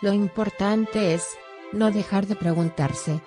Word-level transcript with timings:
Lo 0.00 0.12
importante 0.12 1.12
es 1.12 1.24
no 1.72 1.90
dejar 1.90 2.28
de 2.28 2.36
preguntarse. 2.36 3.20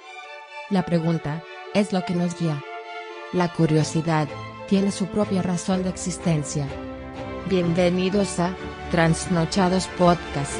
La 0.70 0.86
pregunta 0.86 1.44
es 1.76 1.92
lo 1.92 2.06
que 2.06 2.16
nos 2.16 2.40
guía. 2.40 2.64
La 3.34 3.52
curiosidad 3.52 4.30
tiene 4.70 4.92
su 4.92 5.08
propia 5.08 5.42
razón 5.42 5.84
de 5.84 5.90
existencia. 5.90 6.66
Bienvenidos 7.50 8.40
a 8.40 8.56
Transnochados 8.90 9.88
Podcast. 9.98 10.54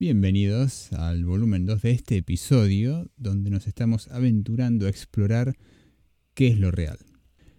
Bienvenidos 0.00 0.92
al 0.94 1.24
volumen 1.24 1.66
2 1.66 1.82
de 1.82 1.90
este 1.92 2.16
episodio 2.16 3.12
donde 3.16 3.50
nos 3.50 3.68
estamos 3.68 4.08
aventurando 4.08 4.86
a 4.86 4.90
explorar 4.90 5.56
qué 6.34 6.48
es 6.48 6.58
lo 6.58 6.72
real. 6.72 6.98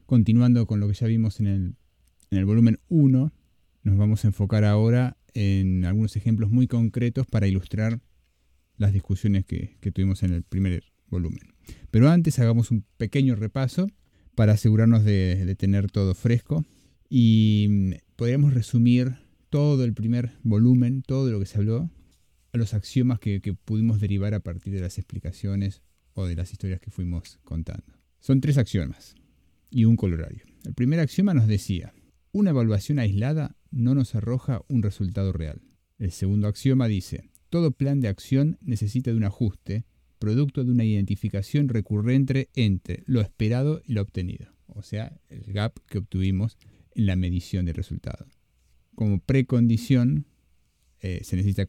Continuando 0.05 0.67
con 0.67 0.81
lo 0.81 0.89
que 0.89 0.95
ya 0.95 1.07
vimos 1.07 1.39
en 1.39 1.47
el, 1.47 1.75
en 2.29 2.38
el 2.39 2.43
volumen 2.43 2.77
1, 2.89 3.31
nos 3.83 3.97
vamos 3.97 4.25
a 4.25 4.27
enfocar 4.27 4.65
ahora 4.65 5.17
en 5.34 5.86
algunos 5.86 6.16
ejemplos 6.16 6.52
muy 6.52 6.68
concretos 6.68 7.25
para 7.28 7.47
ilustrar 7.47 8.01
las 8.78 8.93
discusiones 8.93 9.46
que, 9.46 9.78
tuvimos 9.93 10.24
en 10.24 10.33
el 10.33 10.43
primer 10.43 10.83
volumen. 11.07 11.54
Pero 11.92 12.10
antes 12.10 12.39
hagamos 12.39 12.71
un 12.71 12.86
pequeño 12.97 13.36
repaso 13.36 13.88
para 14.36 14.54
asegurarnos 14.54 15.04
de, 15.04 15.55
tener 15.57 15.91
todo 15.91 16.15
fresco 16.15 16.65
y 17.10 17.68
mm, 17.69 17.91
podríamos 18.15 18.54
resumir 18.54 19.18
todo 19.50 19.83
el 19.83 19.93
primer 19.93 20.32
volumen, 20.43 21.04
todo 21.04 21.29
lo 21.32 21.39
que 21.39 21.46
se 21.46 21.57
habló, 21.57 21.89
a 22.54 22.57
los 22.57 22.74
axiomas 22.74 23.19
que, 23.19 23.41
que 23.41 23.54
pudimos 23.54 24.00
derivar 24.00 24.33
a 24.33 24.39
partir 24.39 24.74
de 24.74 24.82
las 24.82 24.97
explicaciones 24.97 25.82
o 26.13 26.25
de 26.25 26.36
las 26.36 26.52
historias 26.52 26.79
que 26.79 26.91
fuimos 26.91 27.39
contando. 27.43 27.86
Son 28.19 28.41
tres 28.41 28.57
axiomas 28.57 29.16
y 29.69 29.86
un 29.86 29.96
colorario. 29.96 30.43
El 30.66 30.74
primer 30.74 31.00
axioma 31.00 31.33
nos 31.33 31.47
decía, 31.47 31.93
una 32.31 32.52
evaluación 32.52 32.99
aislada 32.99 33.55
no 33.71 33.95
nos 33.95 34.16
arroja 34.16 34.61
un 34.67 34.83
resultado 34.83 35.31
real. 35.33 35.61
El 35.97 36.11
segundo 36.11 36.47
axioma 36.47 36.88
dice, 36.88 37.30
todo 37.49 37.71
plan 37.71 37.99
de 37.99 38.07
acción 38.07 38.57
necesita 38.61 39.11
de 39.11 39.17
un 39.17 39.23
ajuste, 39.23 39.85
producto 40.19 40.63
de 40.63 40.71
una 40.71 40.85
identificación 40.85 41.67
recurrente 41.67 42.49
entre 42.55 43.03
lo 43.05 43.21
esperado 43.21 43.81
y 43.85 43.93
lo 43.93 44.01
obtenido, 44.01 44.53
o 44.67 44.81
sea, 44.81 45.19
el 45.29 45.51
gap 45.51 45.77
que 45.88 45.97
obtuvimos 45.97 46.57
en 46.95 47.05
la 47.05 47.15
medición 47.15 47.65
del 47.65 47.75
resultado. 47.75 48.27
Como 48.95 49.19
precondición, 49.19 50.27
eh, 50.99 51.21
se 51.23 51.35
necesita 51.35 51.66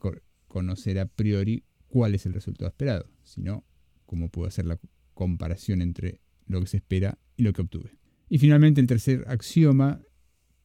conocer 0.47 0.99
a 0.99 1.07
priori 1.07 1.65
cuál 1.89 2.15
es 2.15 2.27
el 2.27 2.35
resultado 2.35 2.69
esperado, 2.69 3.07
sino 3.25 3.65
cómo 4.07 4.29
puedo 4.29 4.49
hacer 4.49 4.67
la 4.67 4.79
comparación 5.15 5.83
entre 5.83 6.21
lo 6.47 6.61
que 6.61 6.67
se 6.67 6.77
espera 6.79 7.19
y 7.37 7.43
lo 7.43 7.53
que 7.53 7.63
obtuve. 7.63 7.99
Y 8.29 8.39
finalmente 8.39 8.81
el 8.81 8.87
tercer 8.87 9.25
axioma 9.29 10.01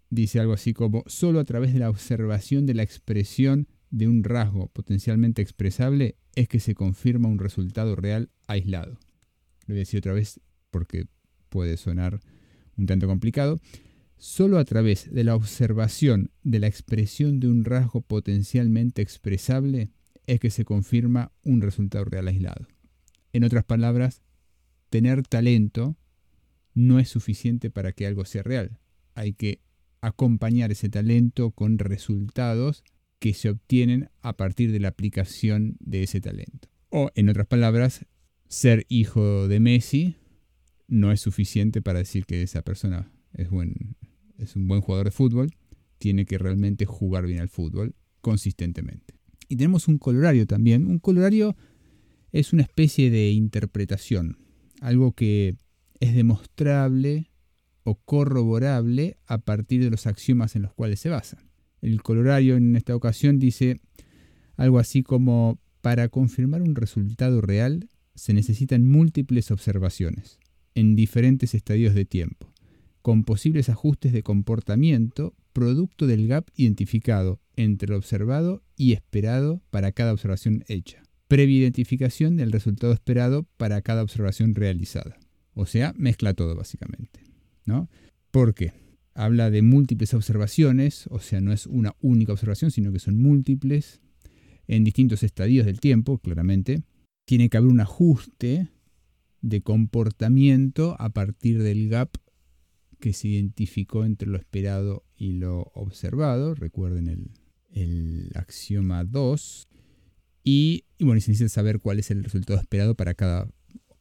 dice 0.09 0.39
algo 0.39 0.53
así 0.53 0.73
como, 0.73 1.03
solo 1.07 1.39
a 1.39 1.45
través 1.45 1.73
de 1.73 1.79
la 1.79 1.89
observación 1.89 2.65
de 2.65 2.73
la 2.73 2.83
expresión 2.83 3.67
de 3.89 4.07
un 4.07 4.23
rasgo 4.23 4.67
potencialmente 4.67 5.41
expresable 5.41 6.15
es 6.35 6.47
que 6.47 6.59
se 6.59 6.75
confirma 6.75 7.29
un 7.29 7.39
resultado 7.39 7.95
real 7.95 8.29
aislado. 8.47 8.99
Lo 9.65 9.73
voy 9.73 9.77
a 9.77 9.79
decir 9.79 9.99
otra 9.99 10.13
vez 10.13 10.39
porque 10.71 11.07
puede 11.49 11.77
sonar 11.77 12.19
un 12.77 12.85
tanto 12.85 13.07
complicado. 13.07 13.59
Solo 14.17 14.57
a 14.57 14.65
través 14.65 15.13
de 15.13 15.23
la 15.23 15.35
observación 15.35 16.31
de 16.43 16.59
la 16.59 16.67
expresión 16.67 17.39
de 17.39 17.47
un 17.47 17.65
rasgo 17.65 18.01
potencialmente 18.01 19.01
expresable 19.01 19.91
es 20.25 20.39
que 20.39 20.49
se 20.49 20.65
confirma 20.65 21.31
un 21.43 21.61
resultado 21.61 22.05
real 22.05 22.27
aislado. 22.27 22.67
En 23.33 23.43
otras 23.43 23.63
palabras, 23.63 24.21
tener 24.89 25.25
talento 25.27 25.97
no 26.73 26.99
es 26.99 27.09
suficiente 27.09 27.69
para 27.69 27.91
que 27.91 28.05
algo 28.05 28.25
sea 28.25 28.43
real. 28.43 28.79
Hay 29.15 29.33
que 29.33 29.61
acompañar 30.01 30.71
ese 30.71 30.89
talento 30.89 31.51
con 31.51 31.79
resultados 31.79 32.83
que 33.19 33.33
se 33.33 33.49
obtienen 33.49 34.09
a 34.21 34.37
partir 34.37 34.71
de 34.71 34.79
la 34.79 34.89
aplicación 34.89 35.75
de 35.79 36.03
ese 36.03 36.21
talento. 36.21 36.69
O, 36.89 37.09
en 37.15 37.29
otras 37.29 37.47
palabras, 37.47 38.05
ser 38.47 38.85
hijo 38.89 39.47
de 39.47 39.59
Messi 39.59 40.15
no 40.87 41.11
es 41.11 41.19
suficiente 41.19 41.81
para 41.81 41.99
decir 41.99 42.25
que 42.25 42.41
esa 42.41 42.61
persona 42.61 43.11
es, 43.33 43.49
buen, 43.49 43.97
es 44.37 44.55
un 44.55 44.67
buen 44.67 44.81
jugador 44.81 45.07
de 45.07 45.11
fútbol. 45.11 45.51
Tiene 45.97 46.25
que 46.25 46.37
realmente 46.37 46.85
jugar 46.85 47.25
bien 47.25 47.39
al 47.39 47.49
fútbol 47.49 47.95
consistentemente. 48.21 49.15
Y 49.49 49.55
tenemos 49.55 49.87
un 49.87 49.97
colorario 49.97 50.45
también. 50.45 50.85
Un 50.85 50.99
colorario 50.99 51.55
es 52.31 52.53
una 52.53 52.63
especie 52.63 53.09
de 53.09 53.31
interpretación, 53.31 54.37
algo 54.81 55.13
que 55.13 55.55
es 55.99 56.13
demostrable 56.13 57.31
o 57.87 57.95
corroborable 57.95 59.15
a 59.27 59.37
partir 59.37 59.81
de 59.81 59.89
los 59.89 60.07
axiomas 60.07 60.57
en 60.57 60.63
los 60.63 60.73
cuales 60.73 60.99
se 60.99 61.07
basa. 61.07 61.37
El 61.81 62.03
colorario 62.03 62.57
en 62.57 62.75
esta 62.75 62.93
ocasión 62.93 63.39
dice 63.39 63.79
algo 64.57 64.79
así 64.79 65.03
como, 65.03 65.57
para 65.79 66.09
confirmar 66.09 66.61
un 66.61 66.75
resultado 66.75 67.39
real 67.39 67.87
se 68.13 68.33
necesitan 68.33 68.85
múltiples 68.85 69.51
observaciones, 69.51 70.37
en 70.75 70.97
diferentes 70.97 71.53
estadios 71.53 71.93
de 71.93 72.03
tiempo, 72.03 72.51
con 73.01 73.23
posibles 73.23 73.69
ajustes 73.69 74.11
de 74.11 74.21
comportamiento 74.21 75.33
producto 75.53 76.07
del 76.07 76.27
gap 76.27 76.49
identificado 76.57 77.39
entre 77.55 77.87
lo 77.87 77.95
observado 77.95 78.63
y 78.75 78.91
esperado 78.91 79.61
para 79.69 79.93
cada 79.93 80.11
observación 80.11 80.65
hecha, 80.67 81.03
previa 81.29 81.59
identificación 81.59 82.35
del 82.35 82.51
resultado 82.51 82.91
esperado 82.91 83.47
para 83.55 83.81
cada 83.81 84.03
observación 84.03 84.55
realizada. 84.55 85.17
O 85.53 85.65
sea, 85.65 85.93
mezcla 85.95 86.33
todo 86.33 86.53
básicamente. 86.53 87.26
¿No? 87.67 87.89
Porque 88.31 88.73
habla 89.13 89.51
de 89.51 89.61
múltiples 89.61 90.13
observaciones, 90.13 91.07
o 91.07 91.19
sea, 91.19 91.41
no 91.41 91.51
es 91.51 91.67
una 91.67 91.95
única 92.01 92.33
observación, 92.33 92.71
sino 92.71 92.91
que 92.91 92.99
son 92.99 93.21
múltiples 93.21 93.99
en 94.67 94.83
distintos 94.83 95.23
estadios 95.23 95.65
del 95.65 95.79
tiempo, 95.79 96.17
claramente. 96.17 96.83
Tiene 97.25 97.49
que 97.49 97.57
haber 97.57 97.69
un 97.69 97.79
ajuste 97.79 98.69
de 99.41 99.61
comportamiento 99.61 100.95
a 100.99 101.09
partir 101.09 101.61
del 101.61 101.89
gap 101.89 102.09
que 102.99 103.13
se 103.13 103.27
identificó 103.29 104.05
entre 104.05 104.29
lo 104.29 104.37
esperado 104.37 105.03
y 105.15 105.33
lo 105.33 105.71
observado. 105.73 106.55
Recuerden 106.55 107.07
el, 107.07 107.31
el 107.71 108.31
axioma 108.35 109.03
2. 109.03 109.67
Y, 110.43 110.85
y, 110.97 111.05
bueno, 111.05 111.19
se 111.21 111.31
necesita 111.31 111.49
saber 111.49 111.79
cuál 111.79 111.99
es 111.99 112.11
el 112.11 112.23
resultado 112.23 112.59
esperado 112.59 112.95
para 112.95 113.13
cada 113.13 113.49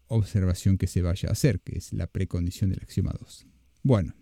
observación 0.09 0.79
que 0.79 0.87
se 0.87 1.03
vaya 1.03 1.29
a 1.29 1.33
hacer, 1.33 1.61
que 1.61 1.79
es 1.79 1.93
la 1.93 2.07
precondición 2.07 2.71
del 2.71 2.81
axioma 2.83 3.15
2. 3.19 3.47
Bueno, 3.87 4.17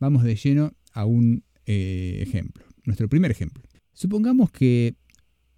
vamos 0.00 0.24
de 0.24 0.36
lleno 0.36 0.72
a 0.94 1.04
un 1.04 1.44
eh, 1.66 2.20
ejemplo. 2.22 2.64
Nuestro 2.86 3.10
primer 3.10 3.30
ejemplo. 3.30 3.62
Supongamos 3.92 4.50
que 4.50 4.96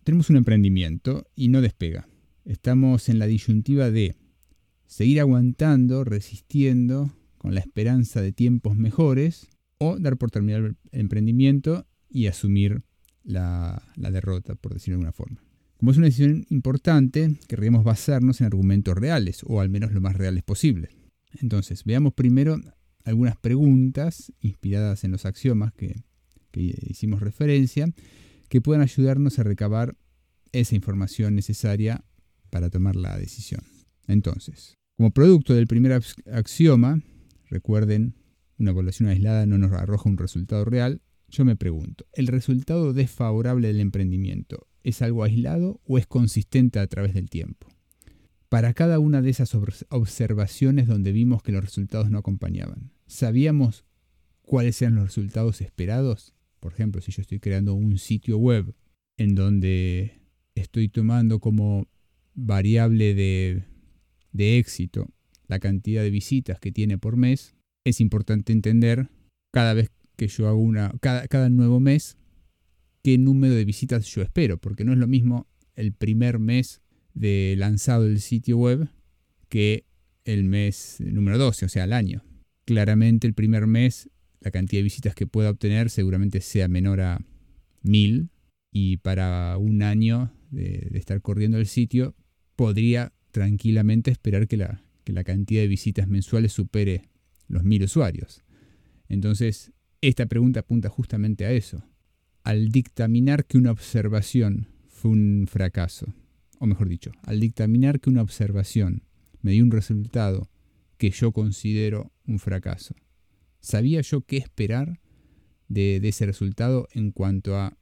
tenemos 0.02 0.28
un 0.28 0.38
emprendimiento 0.38 1.28
y 1.36 1.50
no 1.50 1.60
despega. 1.60 2.08
Estamos 2.44 3.08
en 3.08 3.20
la 3.20 3.28
disyuntiva 3.28 3.92
de 3.92 4.16
seguir 4.88 5.20
aguantando, 5.20 6.02
resistiendo, 6.02 7.12
con 7.38 7.54
la 7.54 7.60
esperanza 7.60 8.20
de 8.20 8.32
tiempos 8.32 8.76
mejores, 8.76 9.46
o 9.78 10.00
dar 10.00 10.16
por 10.16 10.32
terminar 10.32 10.64
el 10.64 10.76
emprendimiento 10.90 11.86
y 12.10 12.26
asumir 12.26 12.82
la, 13.22 13.84
la 13.94 14.10
derrota, 14.10 14.56
por 14.56 14.74
decirlo 14.74 14.96
de 14.96 15.06
alguna 15.06 15.12
forma. 15.12 15.44
Como 15.76 15.92
es 15.92 15.96
una 15.96 16.06
decisión 16.06 16.44
importante, 16.50 17.36
querríamos 17.46 17.84
basarnos 17.84 18.40
en 18.40 18.48
argumentos 18.48 18.96
reales, 18.96 19.42
o 19.46 19.60
al 19.60 19.68
menos 19.68 19.92
lo 19.92 20.00
más 20.00 20.16
reales 20.16 20.42
posible. 20.42 20.88
Entonces, 21.40 21.84
veamos 21.84 22.14
primero 22.14 22.58
algunas 23.04 23.36
preguntas 23.36 24.32
inspiradas 24.40 25.04
en 25.04 25.12
los 25.12 25.26
axiomas 25.26 25.72
que, 25.72 26.02
hicimos 26.52 27.20
referencia, 27.20 27.92
que 28.48 28.60
puedan 28.60 28.82
ayudarnos 28.82 29.38
a 29.38 29.42
recabar 29.42 29.96
esa 30.52 30.76
información 30.76 31.34
necesaria 31.34 32.04
para 32.50 32.70
tomar 32.70 32.94
la 32.94 33.18
decisión. 33.18 33.62
Entonces, 34.06 34.74
como 34.96 35.10
producto 35.10 35.54
del 35.54 35.66
primer 35.66 36.00
axioma, 36.32 37.02
recuerden, 37.50 38.14
una 38.58 38.70
evaluación 38.70 39.08
aislada 39.08 39.46
no 39.46 39.58
nos 39.58 39.72
arroja 39.72 40.08
un 40.08 40.16
resultado 40.16 40.64
real, 40.64 41.02
yo 41.28 41.44
me 41.44 41.56
pregunto, 41.56 42.06
¿el 42.12 42.28
resultado 42.28 42.92
desfavorable 42.92 43.66
del 43.66 43.80
emprendimiento 43.80 44.68
es 44.84 45.02
algo 45.02 45.24
aislado 45.24 45.80
o 45.84 45.98
es 45.98 46.06
consistente 46.06 46.78
a 46.78 46.86
través 46.86 47.14
del 47.14 47.28
tiempo? 47.28 47.66
Para 48.48 48.72
cada 48.72 49.00
una 49.00 49.20
de 49.20 49.30
esas 49.30 49.52
observaciones 49.88 50.86
donde 50.86 51.10
vimos 51.10 51.42
que 51.42 51.50
los 51.50 51.64
resultados 51.64 52.08
no 52.08 52.18
acompañaban, 52.18 52.92
¿sabíamos 53.06 53.84
cuáles 54.42 54.80
eran 54.82 54.96
los 54.96 55.04
resultados 55.04 55.60
esperados? 55.60 56.34
Por 56.60 56.72
ejemplo, 56.72 57.00
si 57.00 57.12
yo 57.12 57.22
estoy 57.22 57.40
creando 57.40 57.74
un 57.74 57.98
sitio 57.98 58.38
web 58.38 58.74
en 59.16 59.34
donde 59.34 60.20
estoy 60.54 60.88
tomando 60.88 61.40
como 61.40 61.88
variable 62.34 63.14
de, 63.14 63.64
éxito 64.58 65.08
la 65.46 65.58
cantidad 65.58 66.02
de 66.02 66.10
visitas 66.10 66.58
que 66.58 66.72
tiene 66.72 66.98
por 66.98 67.16
mes, 67.16 67.54
es 67.84 68.00
importante 68.00 68.52
entender 68.52 69.10
cada 69.52 69.74
vez 69.74 69.90
que 70.16 70.28
yo 70.28 70.48
hago 70.48 70.60
una, 70.60 70.92
cada, 71.00 71.28
cada 71.28 71.50
nuevo 71.50 71.80
mes, 71.80 72.16
qué 73.02 73.18
número 73.18 73.54
de 73.54 73.64
visitas 73.64 74.06
yo 74.06 74.22
espero, 74.22 74.58
porque 74.58 74.84
no 74.84 74.92
es 74.92 74.98
lo 74.98 75.06
mismo 75.06 75.46
el 75.74 75.92
primer 75.92 76.38
mes 76.38 76.80
de 77.12 77.54
lanzado 77.58 78.06
el 78.06 78.20
sitio 78.20 78.56
web 78.56 78.88
que 79.48 79.84
el 80.24 80.44
mes 80.44 80.96
número 81.00 81.38
12, 81.38 81.66
o 81.66 81.68
sea, 81.68 81.84
el 81.84 81.92
año. 81.92 82.24
Claramente 82.64 83.26
el 83.26 83.34
primer 83.34 83.66
mes 83.66 84.10
la 84.44 84.50
cantidad 84.50 84.80
de 84.80 84.84
visitas 84.84 85.14
que 85.14 85.26
pueda 85.26 85.50
obtener 85.50 85.88
seguramente 85.88 86.42
sea 86.42 86.68
menor 86.68 87.00
a 87.00 87.24
1000 87.82 88.28
y 88.70 88.98
para 88.98 89.56
un 89.56 89.82
año 89.82 90.32
de, 90.50 90.90
estar 90.94 91.22
corriendo 91.22 91.58
el 91.58 91.66
sitio, 91.66 92.14
podría 92.54 93.12
tranquilamente 93.30 94.10
esperar 94.10 94.46
que 94.46 94.58
la, 94.58 94.84
que 95.02 95.14
la 95.14 95.24
cantidad 95.24 95.62
de 95.62 95.68
visitas 95.68 96.08
mensuales 96.08 96.52
supere 96.52 97.08
los 97.48 97.64
mil 97.64 97.82
usuarios. 97.84 98.42
Entonces, 99.08 99.72
esta 100.02 100.26
pregunta 100.26 100.60
apunta 100.60 100.90
justamente 100.90 101.46
a 101.46 101.52
eso. 101.52 101.82
Al 102.42 102.68
dictaminar 102.68 103.46
que 103.46 103.56
una 103.56 103.70
observación 103.70 104.68
fue 104.88 105.12
un 105.12 105.46
fracaso, 105.48 106.12
o 106.58 106.66
mejor 106.66 106.90
dicho, 106.90 107.12
al 107.22 107.40
dictaminar 107.40 107.98
que 107.98 108.10
una 108.10 108.22
observación 108.22 109.04
me 109.40 109.52
dio 109.52 109.64
un 109.64 109.70
resultado 109.70 110.50
que 111.04 111.10
yo 111.10 111.32
considero 111.32 112.14
un 112.26 112.38
fracaso, 112.38 112.94
¿sabía 113.60 114.00
yo 114.00 114.22
qué 114.22 114.38
esperar 114.38 115.02
de, 115.68 116.00
de 116.00 116.08
ese 116.08 116.24
resultado 116.24 116.88
en 116.92 117.12
cuanto 117.12 117.58
a 117.58 117.76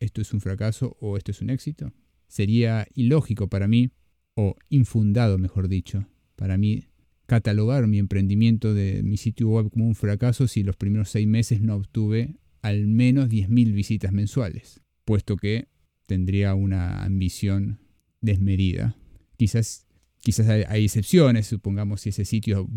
esto 0.00 0.22
es 0.22 0.32
un 0.32 0.40
fracaso 0.40 0.96
o 0.98 1.18
esto 1.18 1.32
es 1.32 1.42
un 1.42 1.50
éxito? 1.50 1.92
Sería 2.28 2.86
ilógico 2.94 3.48
para 3.50 3.68
mí, 3.68 3.90
o 4.36 4.56
infundado 4.70 5.36
mejor 5.36 5.68
dicho, 5.68 6.08
para 6.34 6.56
mí 6.56 6.86
catalogar 7.26 7.86
mi 7.88 7.98
emprendimiento 7.98 8.72
de 8.72 9.02
mi 9.02 9.18
sitio 9.18 9.48
web 9.48 9.70
como 9.70 9.86
un 9.86 9.94
fracaso 9.94 10.48
si 10.48 10.62
los 10.62 10.76
primeros 10.76 11.10
seis 11.10 11.26
meses 11.26 11.60
no 11.60 11.74
obtuve 11.74 12.36
al 12.62 12.86
menos 12.86 13.28
10.000 13.28 13.74
visitas 13.74 14.14
mensuales, 14.14 14.80
puesto 15.04 15.36
que 15.36 15.68
tendría 16.06 16.54
una 16.54 17.04
ambición 17.04 17.80
desmedida. 18.22 18.96
Quizás, 19.36 19.85
quizás 20.26 20.48
hay, 20.48 20.84
excepciones, 20.84 21.46
supongamos 21.46 22.00
si 22.00 22.08
ese 22.08 22.24
sitio 22.24 22.68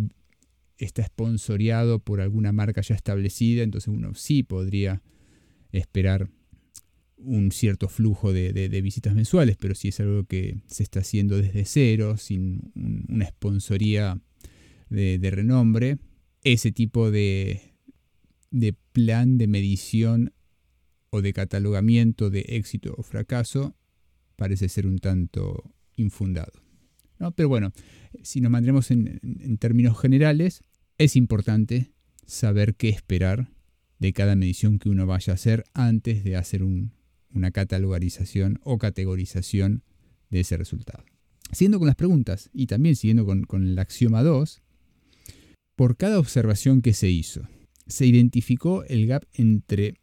está 0.77 1.01
esponsoreado 1.01 1.97
por 1.97 2.21
alguna 2.21 2.51
marca 2.51 2.81
ya 2.81 2.93
establecida, 2.93 3.63
entonces 3.63 3.87
uno 3.87 4.13
sí 4.13 4.43
podría 4.43 5.01
esperar 5.71 6.29
un 7.17 7.51
cierto 7.51 7.89
flujo 7.89 8.33
de, 8.33 8.81
visitas 8.83 9.15
mensuales, 9.15 9.57
pero 9.57 9.73
si 9.73 9.87
es 9.87 9.99
algo 9.99 10.25
que 10.25 10.61
se 10.67 10.83
está 10.83 10.99
haciendo 10.99 11.37
desde 11.37 11.65
cero, 11.65 12.17
sin 12.17 12.71
una 13.09 13.25
sponsoría 13.25 14.21
de, 14.91 15.31
renombre, 15.31 15.97
ese 16.43 16.71
tipo 16.71 17.09
de 17.09 17.73
plan 18.91 19.39
de 19.39 19.47
medición 19.47 20.33
o 21.09 21.23
de 21.23 21.33
catalogamiento 21.33 22.29
de 22.29 22.41
éxito 22.41 22.93
o 22.95 23.01
fracaso 23.01 23.75
parece 24.35 24.69
ser 24.69 24.85
un 24.85 24.99
tanto 24.99 25.73
infundado. 25.95 26.68
¿No? 27.19 27.31
Pero 27.31 27.49
bueno, 27.49 27.71
si 28.23 28.41
nos 28.41 28.51
mantenemos 28.51 28.91
en, 28.91 29.57
términos 29.59 29.99
generales, 29.99 30.63
es 30.97 31.15
importante 31.15 31.91
saber 32.25 32.75
qué 32.75 32.89
esperar 32.89 33.51
de 33.99 34.13
cada 34.13 34.35
medición 34.35 34.79
que 34.79 34.89
uno 34.89 35.05
vaya 35.05 35.33
a 35.33 35.35
hacer 35.35 35.65
antes 35.73 36.23
de 36.23 36.35
hacer 36.35 36.63
un, 36.63 36.93
una 37.33 37.51
catalogarización 37.51 38.59
o 38.63 38.77
categorización 38.77 39.83
de 40.29 40.41
ese 40.41 40.57
resultado. 40.57 41.03
Siguiendo 41.51 41.79
con 41.79 41.87
las 41.87 41.95
preguntas 41.95 42.49
y 42.53 42.67
también 42.67 42.95
siguiendo 42.95 43.25
con, 43.25 43.43
con 43.43 43.67
el 43.67 43.77
axioma 43.77 44.23
2, 44.23 44.61
por 45.75 45.97
cada 45.97 46.19
observación 46.19 46.81
que 46.81 46.93
se 46.93 47.09
hizo, 47.09 47.47
se 47.87 48.05
identificó 48.05 48.83
el 48.85 49.07
gap 49.07 49.25
entre 49.33 49.95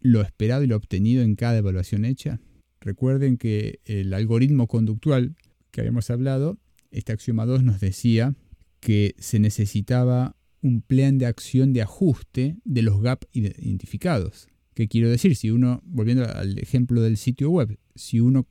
lo 0.00 0.22
esperado 0.22 0.62
y 0.62 0.66
lo 0.66 0.76
obtenido 0.76 1.22
en 1.22 1.34
cada 1.34 1.58
evaluación 1.58 2.04
hecha. 2.04 2.40
Recuerden 2.80 3.36
que 3.36 3.80
el 3.84 4.14
algoritmo 4.14 4.68
conductual 4.68 5.34
que 5.70 5.80
habíamos 5.80 6.10
hablado, 6.10 6.58
este 6.90 7.12
axioma 7.12 7.46
2 7.46 7.62
nos 7.62 7.80
decía 7.80 8.34
que 8.80 9.14
se 9.18 9.38
necesitaba 9.38 10.36
un 10.62 10.82
plan 10.82 11.18
de 11.18 11.26
acción 11.26 11.72
de 11.72 11.82
ajuste 11.82 12.56
de 12.64 12.82
los 12.82 13.00
gaps 13.00 13.26
identificados. 13.32 14.48
¿Qué 14.74 14.88
quiero 14.88 15.08
decir? 15.08 15.36
Si 15.36 15.50
uno, 15.50 15.80
volviendo 15.84 16.24
al 16.24 16.58
ejemplo 16.58 17.00
del 17.00 17.16
sitio 17.16 17.50
web, 17.50 17.78
si 17.94 18.20
uno 18.20 18.46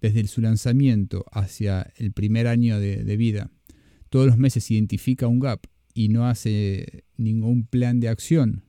desde 0.00 0.26
su 0.26 0.40
lanzamiento 0.40 1.24
hacia 1.32 1.92
el 1.96 2.12
primer 2.12 2.46
año 2.46 2.78
de, 2.78 3.16
vida, 3.16 3.50
todos 4.10 4.26
los 4.26 4.36
meses 4.36 4.70
identifica 4.70 5.28
un 5.28 5.38
gap 5.38 5.64
y 5.94 6.08
no 6.08 6.26
hace 6.26 7.04
ningún 7.16 7.66
plan 7.66 8.00
de 8.00 8.08
acción 8.08 8.64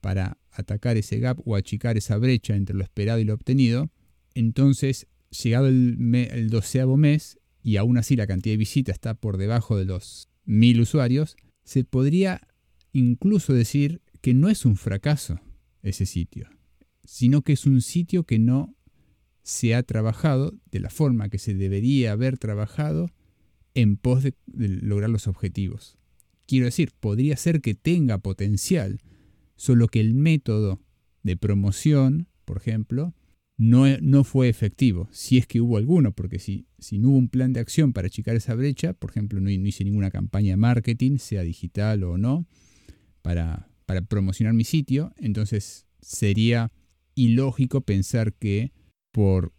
para 0.00 0.38
atacar 0.50 0.96
ese 0.96 1.18
gap 1.18 1.40
o 1.46 1.56
achicar 1.56 1.96
esa 1.96 2.18
brecha 2.18 2.54
entre 2.54 2.76
lo 2.76 2.84
esperado 2.84 3.18
y 3.18 3.24
lo 3.24 3.34
obtenido, 3.34 3.90
entonces, 4.34 5.06
llegado 5.42 5.68
el, 5.68 6.48
doceavo 6.50 6.96
mes 6.96 7.38
y 7.62 7.76
aún 7.76 7.98
así 7.98 8.16
la 8.16 8.26
cantidad 8.26 8.52
de 8.54 8.58
visitas 8.58 8.94
está 8.94 9.14
por 9.14 9.36
debajo 9.36 9.76
de 9.76 9.84
los 9.84 10.28
mil 10.44 10.80
usuarios, 10.80 11.36
se 11.64 11.84
podría 11.84 12.46
incluso 12.92 13.52
decir 13.52 14.02
que 14.20 14.34
no 14.34 14.48
es 14.48 14.64
un 14.64 14.76
fracaso, 14.76 15.40
ese 15.82 16.06
sitio, 16.06 16.48
sino 17.04 17.42
que 17.42 17.52
es 17.52 17.66
un 17.66 17.80
sitio 17.80 18.24
que 18.24 18.38
no 18.38 18.74
se 19.42 19.74
ha 19.74 19.82
trabajado 19.82 20.58
de 20.70 20.80
la 20.80 20.90
forma 20.90 21.28
que 21.28 21.38
se 21.38 21.54
debería 21.54 22.12
haber 22.12 22.38
trabajado 22.38 23.10
en 23.74 23.96
pos 23.96 24.22
de, 24.22 24.34
lograr 24.46 25.10
los 25.10 25.28
objetivos. 25.28 25.98
Quiero 26.46 26.66
decir, 26.66 26.92
podría 26.98 27.36
ser 27.36 27.60
que 27.60 27.74
tenga 27.74 28.18
potencial, 28.18 29.00
solo 29.54 29.88
que 29.88 30.00
el 30.00 30.14
método 30.14 30.80
de 31.22 31.36
promoción, 31.36 32.28
por 32.44 32.56
ejemplo, 32.56 33.14
no, 33.58 33.84
no, 34.00 34.24
fue 34.24 34.48
efectivo, 34.48 35.08
si 35.12 35.38
es 35.38 35.46
que 35.46 35.60
hubo 35.60 35.78
alguno, 35.78 36.12
porque 36.12 36.38
si, 36.38 36.66
si 36.78 36.98
no 36.98 37.08
hubo 37.08 37.16
un 37.16 37.28
plan 37.28 37.52
de 37.52 37.60
acción 37.60 37.92
para 37.92 38.06
achicar 38.06 38.36
esa 38.36 38.54
brecha, 38.54 38.92
por 38.92 39.10
ejemplo, 39.10 39.40
no, 39.40 39.50
hice 39.50 39.84
ninguna 39.84 40.10
campaña 40.10 40.50
de 40.50 40.56
marketing, 40.56 41.18
sea 41.18 41.42
digital 41.42 42.04
o 42.04 42.18
no, 42.18 42.46
para, 43.22 43.68
para 43.86 44.02
promocionar 44.02 44.52
mi 44.52 44.64
sitio, 44.64 45.12
entonces 45.16 45.86
sería 46.00 46.70
ilógico 47.14 47.80
pensar 47.80 48.34
que 48.34 48.72
por 49.10 49.52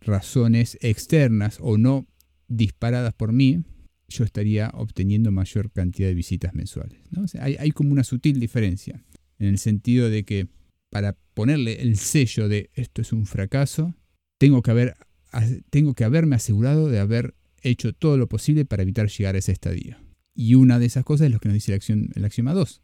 razones 0.00 0.76
externas 0.80 1.58
o 1.60 1.78
no 1.78 2.06
disparadas 2.48 3.14
por 3.14 3.32
mí, 3.32 3.62
yo 4.08 4.24
estaría 4.24 4.70
obteniendo 4.74 5.30
mayor 5.30 5.70
cantidad 5.70 6.08
de 6.08 6.14
visitas 6.14 6.54
mensuales. 6.54 6.98
hay, 7.40 7.56
hay, 7.58 7.70
como 7.70 7.92
una 7.92 8.04
sutil 8.04 8.40
diferencia, 8.40 9.04
en 9.38 9.48
el 9.48 9.58
sentido 9.58 10.10
de 10.10 10.24
que 10.24 10.48
para 10.90 11.16
ponerle 11.34 11.82
el 11.82 11.96
sello 11.96 12.48
de 12.48 12.70
esto 12.74 13.02
es 13.02 13.12
un 13.12 13.26
fracaso, 13.26 13.94
tengo 14.38 14.62
que, 14.62 14.70
haber, 14.70 14.94
tengo 15.70 15.94
que 15.94 16.04
haberme 16.04 16.36
asegurado 16.36 16.88
de 16.88 16.98
haber 16.98 17.34
hecho 17.62 17.92
todo 17.92 18.16
lo 18.16 18.28
posible 18.28 18.64
para 18.64 18.82
evitar 18.82 19.08
llegar 19.08 19.34
a 19.34 19.38
ese 19.38 19.52
estadio. 19.52 19.96
Y 20.34 20.54
una 20.54 20.78
de 20.78 20.86
esas 20.86 21.04
cosas 21.04 21.26
es 21.26 21.32
lo 21.32 21.40
que 21.40 21.48
nos 21.48 21.54
dice 21.54 21.72
la 21.72 21.76
acción, 21.76 22.10
el 22.14 22.24
axioma 22.24 22.54
2, 22.54 22.82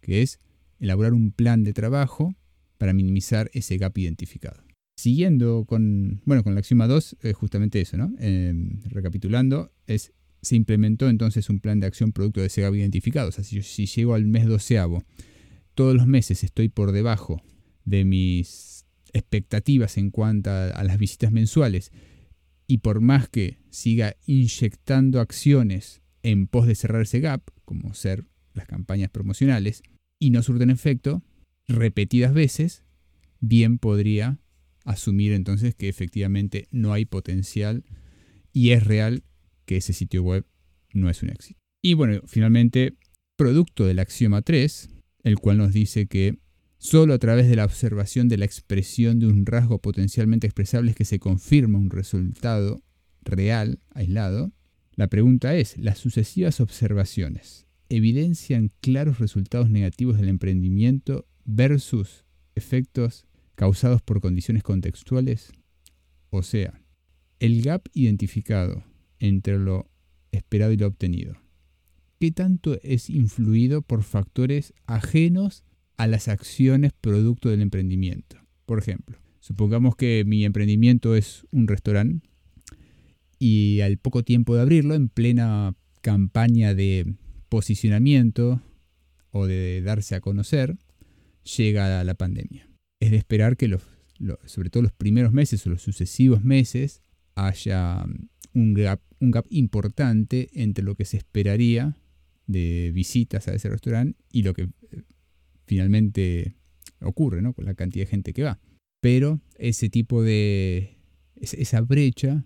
que 0.00 0.22
es 0.22 0.38
elaborar 0.78 1.14
un 1.14 1.32
plan 1.32 1.64
de 1.64 1.72
trabajo 1.72 2.34
para 2.78 2.92
minimizar 2.92 3.50
ese 3.52 3.76
gap 3.76 3.96
identificado. 3.98 4.62
Siguiendo 4.96 5.64
con, 5.64 6.20
bueno, 6.24 6.44
con 6.44 6.54
la 6.54 6.60
axioma 6.60 6.86
2, 6.86 7.16
es 7.22 7.34
justamente 7.34 7.80
eso, 7.80 7.96
¿no? 7.96 8.12
Em, 8.18 8.80
recapitulando, 8.84 9.72
es, 9.86 10.12
se 10.42 10.54
implementó 10.54 11.08
entonces 11.08 11.48
un 11.50 11.60
plan 11.60 11.80
de 11.80 11.86
acción 11.86 12.12
producto 12.12 12.40
de 12.40 12.46
ese 12.46 12.62
gap 12.62 12.74
identificado. 12.74 13.28
O 13.28 13.32
sea, 13.32 13.42
si, 13.42 13.62
si 13.62 13.86
llego 13.86 14.14
al 14.14 14.26
mes 14.26 14.46
doceavo, 14.46 15.02
todos 15.74 15.94
los 15.94 16.06
meses 16.06 16.44
estoy 16.44 16.68
por 16.68 16.92
debajo 16.92 17.42
de 17.84 18.04
mis 18.04 18.86
expectativas 19.12 19.98
en 19.98 20.10
cuanto 20.10 20.50
a 20.50 20.84
las 20.84 20.98
visitas 20.98 21.32
mensuales, 21.32 21.92
y 22.66 22.78
por 22.78 23.00
más 23.00 23.28
que 23.28 23.58
siga 23.70 24.16
inyectando 24.26 25.20
acciones 25.20 26.00
en 26.22 26.46
pos 26.46 26.66
de 26.66 26.74
cerrar 26.74 27.02
ese 27.02 27.20
gap, 27.20 27.42
como 27.64 27.92
ser 27.94 28.24
las 28.54 28.66
campañas 28.66 29.10
promocionales, 29.10 29.82
y 30.18 30.30
no 30.30 30.42
surten 30.42 30.70
efecto 30.70 31.22
repetidas 31.68 32.32
veces, 32.32 32.84
bien 33.40 33.78
podría 33.78 34.38
asumir 34.84 35.32
entonces 35.32 35.74
que 35.74 35.88
efectivamente 35.88 36.68
no 36.70 36.92
hay 36.92 37.04
potencial 37.04 37.84
y 38.52 38.70
es 38.70 38.84
real 38.84 39.24
que 39.64 39.76
ese 39.76 39.92
sitio 39.92 40.22
web 40.22 40.46
no 40.92 41.10
es 41.10 41.22
un 41.22 41.30
éxito. 41.30 41.60
Y 41.82 41.94
bueno, 41.94 42.20
finalmente, 42.26 42.96
producto 43.36 43.84
del 43.84 43.98
axioma 43.98 44.42
3, 44.42 44.90
el 45.22 45.38
cual 45.38 45.58
nos 45.58 45.72
dice 45.72 46.06
que 46.06 46.38
solo 46.78 47.14
a 47.14 47.18
través 47.18 47.48
de 47.48 47.56
la 47.56 47.64
observación 47.64 48.28
de 48.28 48.38
la 48.38 48.44
expresión 48.44 49.18
de 49.18 49.26
un 49.26 49.46
rasgo 49.46 49.80
potencialmente 49.80 50.46
expresable 50.46 50.90
es 50.90 50.96
que 50.96 51.04
se 51.04 51.18
confirma 51.18 51.78
un 51.78 51.90
resultado 51.90 52.82
real, 53.22 53.80
aislado, 53.94 54.52
la 54.94 55.08
pregunta 55.08 55.56
es, 55.56 55.78
las 55.78 55.98
sucesivas 55.98 56.60
observaciones 56.60 57.66
evidencian 57.88 58.72
claros 58.80 59.18
resultados 59.18 59.70
negativos 59.70 60.16
del 60.16 60.28
emprendimiento 60.28 61.26
versus 61.44 62.24
efectos 62.54 63.26
causados 63.54 64.02
por 64.02 64.20
condiciones 64.20 64.62
contextuales? 64.62 65.52
O 66.30 66.42
sea, 66.42 66.80
el 67.38 67.62
gap 67.62 67.86
identificado 67.92 68.84
entre 69.18 69.58
lo 69.58 69.90
esperado 70.30 70.72
y 70.72 70.76
lo 70.76 70.86
obtenido. 70.86 71.36
¿Qué 72.22 72.30
tanto 72.30 72.78
es 72.84 73.10
influido 73.10 73.82
por 73.82 74.04
factores 74.04 74.74
ajenos 74.86 75.64
a 75.96 76.06
las 76.06 76.28
acciones 76.28 76.92
producto 76.92 77.48
del 77.48 77.60
emprendimiento? 77.60 78.36
Por 78.64 78.78
ejemplo, 78.78 79.18
supongamos 79.40 79.96
que 79.96 80.22
mi 80.24 80.44
emprendimiento 80.44 81.16
es 81.16 81.44
un 81.50 81.66
restaurante 81.66 82.30
y 83.40 83.80
al 83.80 83.98
poco 83.98 84.22
tiempo 84.22 84.54
de 84.54 84.60
abrirlo, 84.60 84.94
en 84.94 85.08
plena 85.08 85.74
campaña 86.00 86.76
de 86.76 87.12
posicionamiento 87.48 88.62
o 89.32 89.48
de 89.48 89.82
darse 89.82 90.14
a 90.14 90.20
conocer, 90.20 90.78
llega 91.56 92.04
la 92.04 92.14
pandemia. 92.14 92.70
Es 93.00 93.10
de 93.10 93.16
esperar 93.16 93.56
que 93.56 93.76
sobre 94.44 94.70
todo 94.70 94.84
los 94.84 94.92
primeros 94.92 95.32
meses 95.32 95.66
o 95.66 95.70
los 95.70 95.82
sucesivos 95.82 96.44
meses, 96.44 97.02
haya 97.34 98.04
gap, 98.54 99.00
un 99.18 99.30
gap 99.32 99.46
importante 99.50 100.50
entre 100.52 100.84
lo 100.84 100.94
que 100.94 101.04
se 101.04 101.16
esperaría 101.16 101.96
de 102.46 102.90
visitas 102.92 103.48
a 103.48 103.54
ese 103.54 103.68
restaurante 103.68 104.18
y 104.30 104.42
lo 104.42 104.54
que 104.54 104.62
eh, 104.62 105.02
finalmente 105.66 106.56
ocurre, 107.00 107.42
¿no? 107.42 107.52
Con 107.52 107.64
la 107.64 107.74
cantidad 107.74 108.04
de 108.04 108.10
gente 108.10 108.32
que 108.32 108.42
va. 108.42 108.60
Pero 109.00 109.40
ese 109.56 109.88
tipo 109.88 110.22
de... 110.22 110.98
esa 111.40 111.80
brecha 111.80 112.44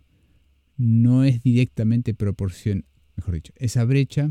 no 0.76 1.24
es 1.24 1.42
directamente 1.42 2.14
proporcional, 2.14 2.84
mejor 3.16 3.34
dicho, 3.34 3.52
esa 3.56 3.84
brecha 3.84 4.30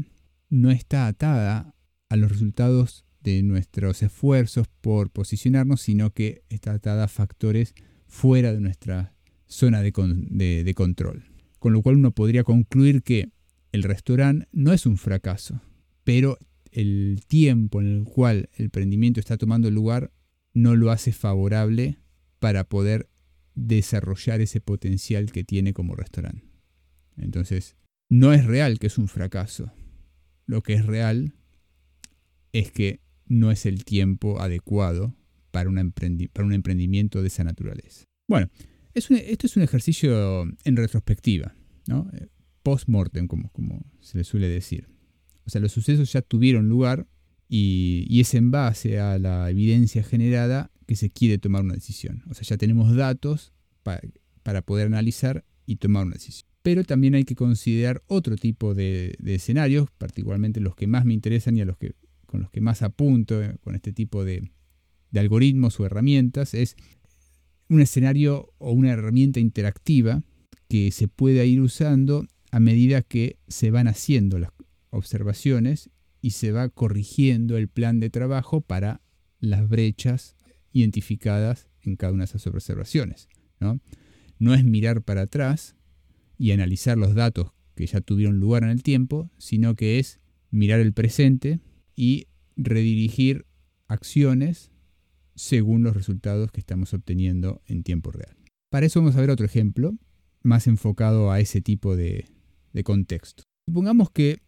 no 0.50 0.72
está 0.72 1.08
atada 1.08 1.76
a 2.10 2.16
los 2.16 2.32
resultados 2.32 3.06
de 3.22 3.42
nuestros 3.42 4.04
esfuerzos 4.04 4.68
por 4.82 5.10
posicionarnos, 5.10 5.82
sino 5.82 6.12
que 6.12 6.44
está 6.50 6.74
atada 6.74 7.06
a 7.06 7.08
factores 7.08 7.74
fuera 8.08 8.54
de 8.54 8.62
nuestra 8.62 9.16
zona 9.48 9.82
de, 9.82 10.64
de 10.64 10.74
control. 10.76 11.26
Con 11.60 11.74
lo 11.74 11.82
cual 11.82 11.96
uno 11.96 12.12
podría 12.12 12.44
concluir 12.44 13.02
que 13.02 13.30
el 13.76 13.84
restaurante 13.84 14.48
no 14.52 14.74
es 14.74 14.86
un 14.86 14.98
fracaso, 14.98 15.62
pero 16.04 16.38
el 16.72 17.22
tiempo 17.28 17.82
en 17.82 17.88
el 17.88 18.04
cual 18.04 18.50
el 18.56 18.66
emprendimiento 18.66 19.20
está 19.20 19.38
tomando 19.38 19.70
lugar 19.70 20.12
no 20.54 20.76
lo 20.76 20.92
hace 20.92 21.12
favorable 21.12 22.00
para 22.40 22.64
poder 22.64 23.10
desarrollar 23.54 24.42
ese 24.42 24.62
potencial 24.62 25.32
que 25.32 25.44
tiene 25.44 25.74
como 25.74 25.96
restaurante. 25.96 26.44
Entonces, 27.18 27.76
no 28.10 28.34
es 28.34 28.46
real 28.46 28.80
que 28.80 28.88
es 28.88 28.98
un 28.98 29.08
fracaso. 29.08 29.72
Lo 30.46 30.62
que 30.64 30.74
es 30.74 30.86
real 30.86 31.34
es 32.54 32.72
que 32.72 33.02
no 33.26 33.52
es 33.52 33.66
el 33.66 33.84
tiempo 33.84 34.40
adecuado 34.40 35.16
para, 35.52 35.70
un 35.70 35.78
emprendimiento 35.78 37.22
de 37.22 37.28
esa 37.28 37.44
naturaleza. 37.44 38.06
Bueno, 38.28 38.50
esto 38.94 39.48
es 39.48 39.58
un 39.58 39.64
ejercicio 39.64 40.44
en 40.64 40.76
retrospectiva, 40.76 41.56
¿no? 41.88 42.10
Post-mortem, 42.66 43.28
como, 43.28 43.52
se 44.02 44.18
le 44.18 44.24
suele 44.24 44.50
decir. 44.50 44.88
O 45.46 45.52
sea, 45.52 45.62
los 45.62 45.72
sucesos 45.72 46.12
ya 46.12 46.24
tuvieron 46.24 46.68
lugar 46.68 47.08
y, 47.48 48.20
es 48.20 48.34
en 48.34 48.50
base 48.50 49.00
a 49.00 49.20
la 49.20 49.48
evidencia 49.52 50.02
generada 50.02 50.72
que 50.88 50.96
se 50.96 51.12
quiere 51.12 51.38
tomar 51.38 51.64
una 51.64 51.76
decisión. 51.76 52.24
O 52.28 52.34
sea, 52.34 52.42
ya 52.42 52.58
tenemos 52.58 52.96
datos 52.96 53.54
para 53.84 54.64
poder 54.64 54.88
analizar 54.88 55.46
y 55.68 55.76
tomar 55.76 56.08
una 56.08 56.16
decisión. 56.16 56.50
Pero 56.64 56.84
también 56.84 57.14
hay 57.14 57.24
que 57.24 57.36
considerar 57.36 58.02
otro 58.08 58.36
tipo 58.36 58.74
de, 58.74 59.16
escenarios, 59.24 59.88
particularmente 60.00 60.60
los 60.60 60.76
que 60.76 60.88
más 60.88 61.06
me 61.06 61.14
interesan 61.14 61.56
y 61.56 61.62
a 61.62 61.66
los 61.66 61.78
que, 61.78 61.94
con 62.26 62.42
los 62.42 62.50
que 62.50 62.62
más 62.62 62.82
apunto 62.82 63.44
eh, 63.44 63.58
con 63.62 63.76
este 63.76 63.94
tipo 63.94 64.26
de, 64.26 64.50
algoritmos 65.14 65.80
o 65.80 65.86
herramientas, 65.86 66.56
es 66.56 66.76
un 67.70 67.80
escenario 67.80 68.52
o 68.58 68.72
una 68.72 68.90
herramienta 68.90 69.40
interactiva 69.40 70.24
que 70.68 70.90
se 70.90 71.08
puede 71.08 71.46
ir 71.46 71.62
usando 71.62 72.26
a 72.56 72.62
medida 72.62 73.02
que 73.02 73.38
se 73.50 73.70
van 73.70 73.90
haciendo 73.90 74.40
las 74.40 74.52
observaciones 74.90 75.90
y 76.22 76.30
se 76.30 76.54
va 76.54 76.70
corrigiendo 76.70 77.58
el 77.58 77.68
plan 77.68 78.00
de 78.00 78.10
trabajo 78.10 78.62
para 78.62 79.02
las 79.42 79.68
brechas 79.68 80.38
identificadas 80.72 81.68
en 81.82 81.98
cada 81.98 82.14
una 82.14 82.22
de 82.22 82.30
esas 82.30 82.48
observaciones. 82.48 83.28
¿no? 83.60 84.54
es 84.54 84.64
mirar 84.64 85.02
para 85.02 85.24
atrás 85.24 85.76
y 86.38 86.52
analizar 86.52 86.98
los 86.98 87.14
datos 87.14 87.52
que 87.76 87.88
ya 87.88 88.00
tuvieron 88.00 88.40
lugar 88.40 88.64
en 88.64 88.70
el 88.70 88.84
tiempo, 88.84 89.30
sino 89.38 89.76
que 89.76 90.00
es 90.00 90.22
mirar 90.50 90.80
el 90.80 90.94
presente 90.94 91.60
y 91.94 92.28
redirigir 92.56 93.48
acciones 93.90 94.72
según 95.36 95.84
los 95.84 95.94
resultados 95.94 96.54
que 96.54 96.62
estamos 96.62 96.94
obteniendo 96.94 97.62
en 97.66 97.84
tiempo 97.84 98.14
real. 98.14 98.38
Para 98.70 98.86
eso 98.86 99.02
vamos 99.02 99.18
a 99.18 99.20
ver 99.20 99.30
otro 99.30 99.46
ejemplo, 99.46 99.98
más 100.42 100.68
enfocado 100.68 101.32
a 101.32 101.42
ese 101.42 101.60
tipo 101.60 101.98
de, 101.98 102.34
de 102.76 102.84
contexto. 102.84 103.44
Supongamos 103.68 104.12
que 104.12 104.42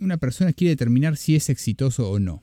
una 0.00 0.16
persona 0.16 0.52
quiere 0.52 0.70
determinar 0.70 1.16
si 1.16 1.34
es 1.34 1.50
exitoso 1.50 2.08
o 2.08 2.18
no, 2.18 2.40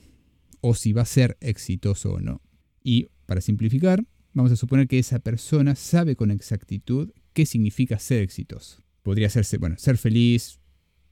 o 0.60 0.76
si 0.76 0.94
va 0.94 1.04
a 1.04 1.06
ser 1.06 1.38
exitoso 1.40 2.14
o 2.14 2.20
no. 2.20 2.42
Y 2.84 3.08
para 3.26 3.42
simplificar, 3.42 4.06
vamos 4.34 4.52
a 4.52 4.58
suponer 4.58 4.88
que 4.88 5.00
esa 5.00 5.20
persona 5.20 5.76
sabe 5.76 6.16
con 6.16 6.32
exactitud 6.32 7.12
qué 7.34 7.46
significa 7.46 7.98
ser 7.98 8.22
exitoso. 8.22 8.84
Podría 9.04 9.30
ser, 9.30 9.46
bueno, 9.58 9.78
ser 9.78 9.98
feliz, 9.98 10.60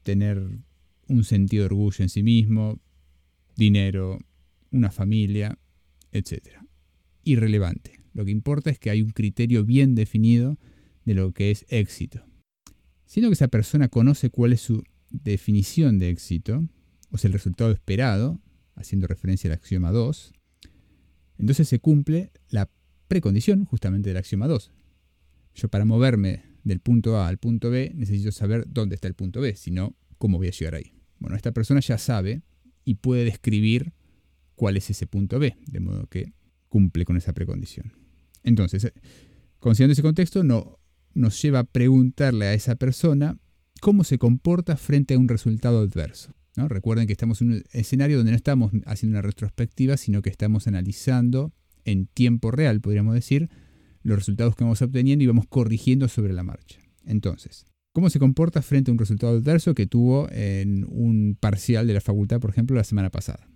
tener 0.02 0.46
un 1.08 1.24
sentido 1.24 1.62
de 1.62 1.66
orgullo 1.66 2.02
en 2.02 2.10
sí 2.10 2.22
mismo, 2.22 2.78
dinero, 3.56 4.18
una 4.70 4.90
familia, 4.90 5.58
etc. 6.12 6.58
Irrelevante. 7.24 8.00
Lo 8.12 8.24
que 8.26 8.30
importa 8.32 8.70
es 8.70 8.78
que 8.78 8.90
hay 8.90 9.00
un 9.00 9.10
criterio 9.10 9.64
bien 9.64 9.94
definido 9.94 10.58
de 11.06 11.14
lo 11.14 11.32
que 11.32 11.50
es 11.50 11.64
éxito. 11.68 12.29
Siendo 13.10 13.28
que 13.28 13.34
esa 13.34 13.48
persona 13.48 13.88
conoce 13.88 14.30
cuál 14.30 14.52
es 14.52 14.60
su 14.60 14.84
definición 15.10 15.98
de 15.98 16.10
éxito, 16.10 16.64
o 17.10 17.18
sea, 17.18 17.26
el 17.26 17.32
resultado 17.32 17.72
esperado, 17.72 18.40
haciendo 18.76 19.08
referencia 19.08 19.50
al 19.50 19.54
axioma 19.54 19.90
2, 19.90 20.32
entonces 21.38 21.66
se 21.66 21.80
cumple 21.80 22.30
la 22.50 22.70
precondición 23.08 23.64
justamente 23.64 24.10
del 24.10 24.16
axioma 24.16 24.46
2. 24.46 24.70
Yo 25.56 25.68
para 25.68 25.84
moverme 25.84 26.44
del 26.62 26.78
punto 26.78 27.16
A 27.18 27.26
al 27.26 27.38
punto 27.38 27.68
B 27.68 27.90
necesito 27.96 28.30
saber 28.30 28.64
dónde 28.68 28.94
está 28.94 29.08
el 29.08 29.14
punto 29.14 29.40
B, 29.40 29.56
si 29.56 29.72
no, 29.72 29.96
¿cómo 30.16 30.38
voy 30.38 30.46
a 30.46 30.52
llegar 30.52 30.76
ahí? 30.76 30.94
Bueno, 31.18 31.34
esta 31.34 31.50
persona 31.50 31.80
ya 31.80 31.98
sabe 31.98 32.42
y 32.84 32.94
puede 32.94 33.24
describir 33.24 33.92
cuál 34.54 34.76
es 34.76 34.88
ese 34.88 35.08
punto 35.08 35.40
B, 35.40 35.56
de 35.66 35.80
modo 35.80 36.06
que 36.06 36.32
cumple 36.68 37.04
con 37.04 37.16
esa 37.16 37.32
precondición. 37.32 37.92
Entonces, 38.44 38.84
eh, 38.84 38.92
considerando 39.58 39.94
ese 39.94 40.02
contexto, 40.02 40.44
no, 40.44 40.79
nos 41.14 41.40
lleva 41.40 41.60
a 41.60 41.64
preguntarle 41.64 42.46
a 42.46 42.54
esa 42.54 42.76
persona 42.76 43.38
cómo 43.80 44.04
se 44.04 44.18
comporta 44.18 44.76
frente 44.76 45.14
a 45.14 45.18
un 45.18 45.28
resultado 45.28 45.80
adverso. 45.80 46.34
¿no? 46.56 46.68
Recuerden 46.68 47.06
que 47.06 47.12
estamos 47.12 47.40
en 47.40 47.52
un 47.52 47.62
escenario 47.72 48.18
donde 48.18 48.32
no 48.32 48.36
estamos 48.36 48.72
haciendo 48.86 49.18
una 49.18 49.22
retrospectiva, 49.22 49.96
sino 49.96 50.22
que 50.22 50.30
estamos 50.30 50.66
analizando 50.66 51.52
en 51.84 52.06
tiempo 52.06 52.50
real, 52.50 52.80
podríamos 52.80 53.14
decir, 53.14 53.48
los 54.02 54.18
resultados 54.18 54.54
que 54.54 54.64
vamos 54.64 54.82
obteniendo 54.82 55.24
y 55.24 55.26
vamos 55.26 55.46
corrigiendo 55.48 56.08
sobre 56.08 56.32
la 56.32 56.42
marcha. 56.42 56.80
Entonces, 57.04 57.64
¿cómo 57.92 58.10
se 58.10 58.18
comporta 58.18 58.62
frente 58.62 58.90
a 58.90 58.92
un 58.92 58.98
resultado 58.98 59.36
adverso 59.36 59.74
que 59.74 59.86
tuvo 59.86 60.28
en 60.30 60.84
un 60.88 61.36
parcial 61.38 61.86
de 61.86 61.94
la 61.94 62.00
facultad, 62.00 62.40
por 62.40 62.50
ejemplo, 62.50 62.76
la 62.76 62.84
semana 62.84 63.10
pasada? 63.10 63.48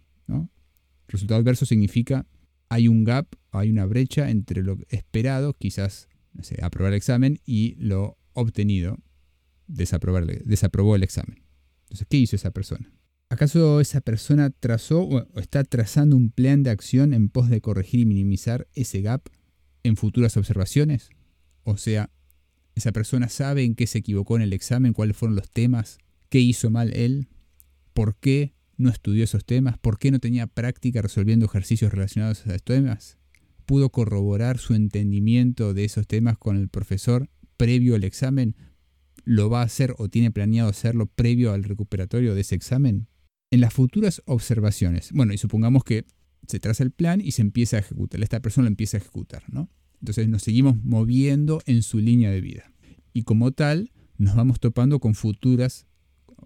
Resultado 1.07 1.41
adverso 1.41 1.67
significa 1.67 2.27
hay 2.71 2.89
un 2.89 3.05
gap, 3.05 3.27
hay 3.51 3.71
una 3.71 3.85
brecha 3.85 4.31
entre 4.31 4.63
lo 4.63 4.79
esperado, 4.89 5.55
quizás 5.55 6.09
aprobar 6.63 6.93
el 6.93 6.97
examen, 6.97 7.41
y 7.45 7.75
lo 7.79 8.19
obtenido, 8.33 8.99
desaprobó 9.67 10.97
el 10.97 11.03
examen. 11.03 11.45
Entonces, 11.85 12.07
¿qué 12.09 12.17
hizo 12.19 12.37
esa 12.37 12.51
persona? 12.51 12.93
¿Acaso 13.31 13.81
esa 13.81 14.01
persona 14.01 14.51
trazó 14.51 15.03
o 15.03 15.41
está 15.41 15.65
trazando 15.65 16.17
un 16.17 16.31
plan 16.31 16.63
de 16.63 16.71
acción 16.71 17.15
en 17.15 17.29
pos 17.29 17.49
de 17.49 17.61
corregir 17.61 18.01
y 18.01 18.07
minimizar 18.07 18.69
ese 18.75 19.01
gap 19.01 19.29
en 19.83 19.97
futuras 19.97 20.37
observaciones? 20.37 21.11
O 21.65 21.77
sea, 21.77 22.11
esa 22.75 22.93
persona 22.93 23.29
sabe 23.29 23.65
en 23.65 23.75
qué 23.75 23.87
se 23.87 23.99
equivocó 23.99 24.37
en 24.37 24.43
el 24.43 24.53
examen, 24.53 24.93
cuáles 24.93 25.17
fueron 25.17 25.37
los 25.37 25.51
temas, 25.51 25.99
qué 26.29 26.41
hizo 26.41 26.71
mal 26.71 26.95
él, 26.95 27.29
por 27.93 28.17
qué 28.17 28.55
no 28.77 28.91
estudió 28.91 29.25
esos 29.25 29.45
temas, 29.45 29.79
por 29.79 29.99
qué 29.99 30.11
no 30.11 30.19
tenía 30.19 30.47
práctica 30.47 31.01
resolviendo 31.01 31.47
ejercicios 31.47 31.93
relacionados 31.93 32.47
a 32.47 32.51
esos 32.51 32.63
temas. 32.63 33.19
¿Pudo 33.67 33.91
corroborar 33.91 34.59
su 34.59 34.75
entendimiento 34.75 35.75
de 35.75 35.85
esos 35.85 36.07
temas 36.07 36.37
con 36.37 36.57
el 36.57 36.69
profesor 36.69 37.31
previo 37.57 37.95
al 37.95 38.05
examen? 38.05 38.57
¿Lo 39.25 39.49
va 39.49 39.63
a 39.63 39.65
hacer 39.65 39.95
o 39.99 40.09
tiene 40.09 40.31
planeado 40.31 40.69
hacerlo 40.69 41.07
previo 41.07 41.53
al 41.53 41.65
recuperatorio 41.65 42.35
de 42.35 42.43
ese 42.43 42.55
examen? 42.55 43.09
En 43.51 43.61
las 43.61 43.73
futuras 43.73 44.23
observaciones, 44.27 45.11
bueno, 45.13 45.33
y 45.33 45.39
supongamos 45.39 45.85
que 45.85 46.05
se 46.47 46.61
traza 46.61 46.83
el 46.83 46.91
plan 46.91 47.21
y 47.21 47.33
se 47.33 47.43
empieza 47.43 47.77
a 47.77 47.81
ejecutar. 47.81 48.23
Esta 48.23 48.41
persona 48.41 48.65
lo 48.65 48.69
empieza 48.69 48.97
a 48.97 49.01
ejecutar, 49.01 49.45
¿no? 49.51 49.71
Entonces 50.01 50.29
nos 50.29 50.43
seguimos 50.43 50.77
moviendo 50.85 51.63
en 51.65 51.83
su 51.83 51.99
línea 51.99 52.31
de 52.31 52.43
vida. 52.43 52.71
Y 53.15 53.23
como 53.23 53.53
tal, 53.53 53.93
nos 54.19 54.35
vamos 54.35 54.61
topando 54.61 55.01
con 55.01 55.15
futuras, 55.15 55.87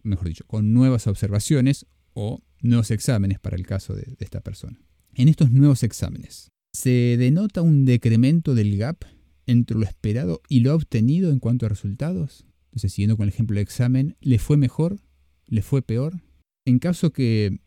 mejor 0.04 0.28
dicho, 0.28 0.44
con 0.46 0.72
nuevas 0.72 1.08
observaciones 1.08 1.87
o 2.12 2.42
nuevos 2.60 2.92
exámenes 2.92 3.40
para 3.40 3.56
el 3.56 3.66
caso 3.66 3.94
de, 3.94 4.02
de 4.02 4.25
esta 4.25 4.40
persona. 4.40 4.80
En 5.14 5.28
estos 5.28 5.50
nuevos 5.50 5.82
exámenes, 5.82 6.52
¿se 6.78 7.16
denota 7.16 7.61
un 7.61 7.85
decremento 7.85 8.54
del 8.54 8.76
gap 8.78 9.04
entre 9.47 9.76
lo 9.76 9.85
esperado 9.85 10.42
y 10.49 10.61
lo 10.61 10.76
obtenido 10.76 11.32
en 11.32 11.40
cuanto 11.40 11.66
a 11.66 11.68
resultados? 11.68 12.47
Entonces, 12.66 12.92
siguiendo 12.92 13.16
con 13.16 13.25
el 13.25 13.30
ejemplo 13.30 13.56
del 13.56 13.64
examen, 13.64 14.16
¿le 14.20 14.38
fue 14.38 14.56
mejor? 14.56 15.00
¿Le 15.47 15.62
fue 15.62 15.82
peor? 15.82 16.23
En 16.64 16.78
caso 16.78 17.12
que 17.12 17.58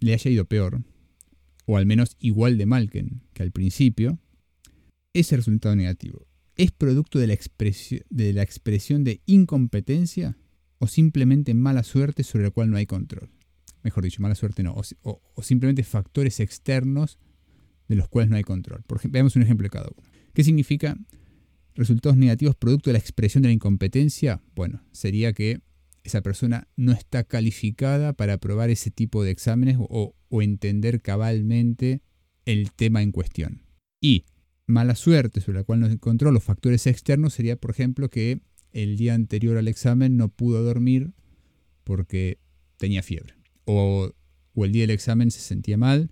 le 0.00 0.12
haya 0.12 0.30
ido 0.30 0.44
peor, 0.44 0.82
o 1.64 1.78
al 1.78 1.86
menos 1.86 2.18
igual 2.20 2.58
de 2.58 2.66
mal 2.66 2.90
que, 2.90 3.06
al 3.38 3.52
principio, 3.52 4.18
ese 5.14 5.36
resultado 5.36 5.74
negativo 5.74 6.26
es 6.56 6.70
producto 6.70 7.18
de 7.18 7.26
de 8.10 8.32
la 8.34 8.42
expresión 8.42 9.02
de 9.02 9.22
incompetencia 9.24 10.36
o 10.78 10.88
simplemente 10.88 11.54
mala 11.54 11.84
suerte 11.84 12.22
sobre 12.22 12.44
la 12.44 12.50
cual 12.50 12.68
no 12.70 12.76
hay 12.76 12.84
control. 12.84 13.30
Mejor 13.82 14.04
dicho, 14.04 14.20
mala 14.20 14.34
suerte 14.34 14.62
no, 14.62 14.74
o, 14.74 15.42
simplemente 15.42 15.84
factores 15.84 16.38
externos 16.40 17.18
de 17.88 17.96
los 17.96 18.08
cuales 18.08 18.30
no 18.30 18.36
hay 18.36 18.44
control. 18.44 18.82
Por 18.86 18.98
ejemplo, 18.98 19.16
veamos 19.16 19.36
un 19.36 19.42
ejemplo 19.42 19.64
de 19.64 19.70
cada 19.70 19.88
uno. 19.88 20.08
¿Qué 20.34 20.44
significa 20.44 20.96
resultados 21.74 22.16
negativos 22.16 22.54
producto 22.56 22.90
de 22.90 22.92
la 22.92 22.98
expresión 22.98 23.42
de 23.42 23.48
la 23.48 23.54
incompetencia? 23.54 24.42
Bueno, 24.54 24.82
sería 24.92 25.32
que 25.32 25.60
esa 26.04 26.22
persona 26.22 26.68
no 26.76 26.92
está 26.92 27.24
calificada 27.24 28.12
para 28.12 28.34
aprobar 28.34 28.70
ese 28.70 28.90
tipo 28.90 29.24
de 29.24 29.30
exámenes 29.30 29.76
o, 29.78 30.14
o 30.28 30.42
entender 30.42 31.02
cabalmente 31.02 32.02
el 32.44 32.72
tema 32.72 33.02
en 33.02 33.12
cuestión. 33.12 33.62
Y 34.00 34.24
mala 34.66 34.94
suerte 34.94 35.40
sobre 35.40 35.58
la 35.58 35.64
cual 35.64 35.80
nos 35.80 35.90
encontró 35.90 36.30
los 36.30 36.44
factores 36.44 36.86
externos 36.86 37.34
sería, 37.34 37.56
por 37.56 37.70
ejemplo, 37.70 38.10
que 38.10 38.40
el 38.72 38.96
día 38.96 39.14
anterior 39.14 39.56
al 39.56 39.68
examen 39.68 40.16
no 40.16 40.28
pudo 40.28 40.62
dormir 40.62 41.12
porque 41.84 42.38
tenía 42.76 43.02
fiebre. 43.02 43.34
O, 43.64 44.12
el 44.56 44.72
día 44.72 44.82
del 44.82 44.90
examen 44.90 45.30
se 45.30 45.40
sentía 45.40 45.76
mal 45.76 46.10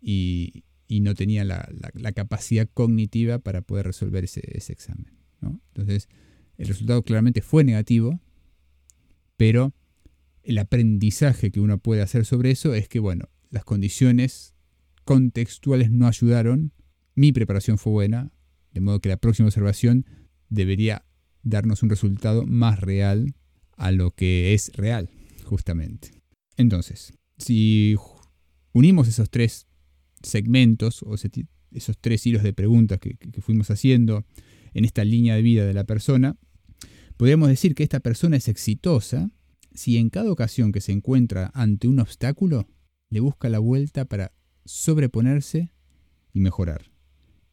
y, 0.00 0.64
no 1.00 1.14
tenía 1.14 1.44
la, 1.44 2.12
capacidad 2.14 2.68
cognitiva 2.72 3.38
para 3.38 3.62
poder 3.62 3.86
resolver 3.86 4.24
ese, 4.24 4.42
examen. 4.72 5.12
Entonces, 5.40 6.08
el 6.56 6.68
resultado 6.68 7.02
claramente 7.02 7.42
fue 7.42 7.64
negativo, 7.64 8.20
pero 9.36 9.74
el 10.42 10.58
aprendizaje 10.58 11.50
que 11.50 11.60
uno 11.60 11.78
puede 11.78 12.02
hacer 12.02 12.24
sobre 12.24 12.50
eso 12.50 12.74
es 12.74 12.88
que, 12.88 12.98
bueno, 12.98 13.28
las 13.50 13.64
condiciones 13.64 14.54
contextuales 15.04 15.90
no 15.90 16.06
ayudaron, 16.06 16.72
mi 17.14 17.32
preparación 17.32 17.78
fue 17.78 17.92
buena, 17.92 18.30
de 18.72 18.80
modo 18.80 19.00
que 19.00 19.08
la 19.08 19.16
próxima 19.16 19.48
observación 19.48 20.06
debería 20.48 21.04
darnos 21.42 21.82
un 21.82 21.90
resultado 21.90 22.46
más 22.46 22.80
real 22.80 23.34
a 23.76 23.90
lo 23.90 24.12
que 24.12 24.54
es 24.54 24.72
real, 24.74 25.10
justamente. 25.44 26.10
Entonces, 26.56 27.12
si 27.38 27.96
unimos 28.72 29.08
esos 29.08 29.30
tres 29.30 29.66
segmentos 30.22 31.02
o 31.02 31.14
esos 31.14 31.98
tres 32.00 32.26
hilos 32.26 32.42
de 32.42 32.52
preguntas 32.52 32.98
que, 32.98 33.16
fuimos 33.40 33.70
haciendo 33.70 34.24
en 34.74 34.84
esta 34.84 35.04
línea 35.04 35.34
de 35.34 35.42
vida 35.42 35.66
de 35.66 35.74
la 35.74 35.84
persona, 35.84 36.36
podríamos 37.16 37.48
decir 37.48 37.74
que 37.74 37.82
esta 37.82 38.00
persona 38.00 38.36
es 38.36 38.48
exitosa 38.48 39.30
si 39.74 39.96
en 39.96 40.10
cada 40.10 40.30
ocasión 40.30 40.72
que 40.72 40.80
se 40.80 40.92
encuentra 40.92 41.50
ante 41.54 41.88
un 41.88 41.98
obstáculo, 41.98 42.68
le 43.08 43.20
busca 43.20 43.48
la 43.48 43.58
vuelta 43.58 44.04
para 44.04 44.32
sobreponerse 44.64 45.72
y 46.32 46.40
mejorar, 46.40 46.90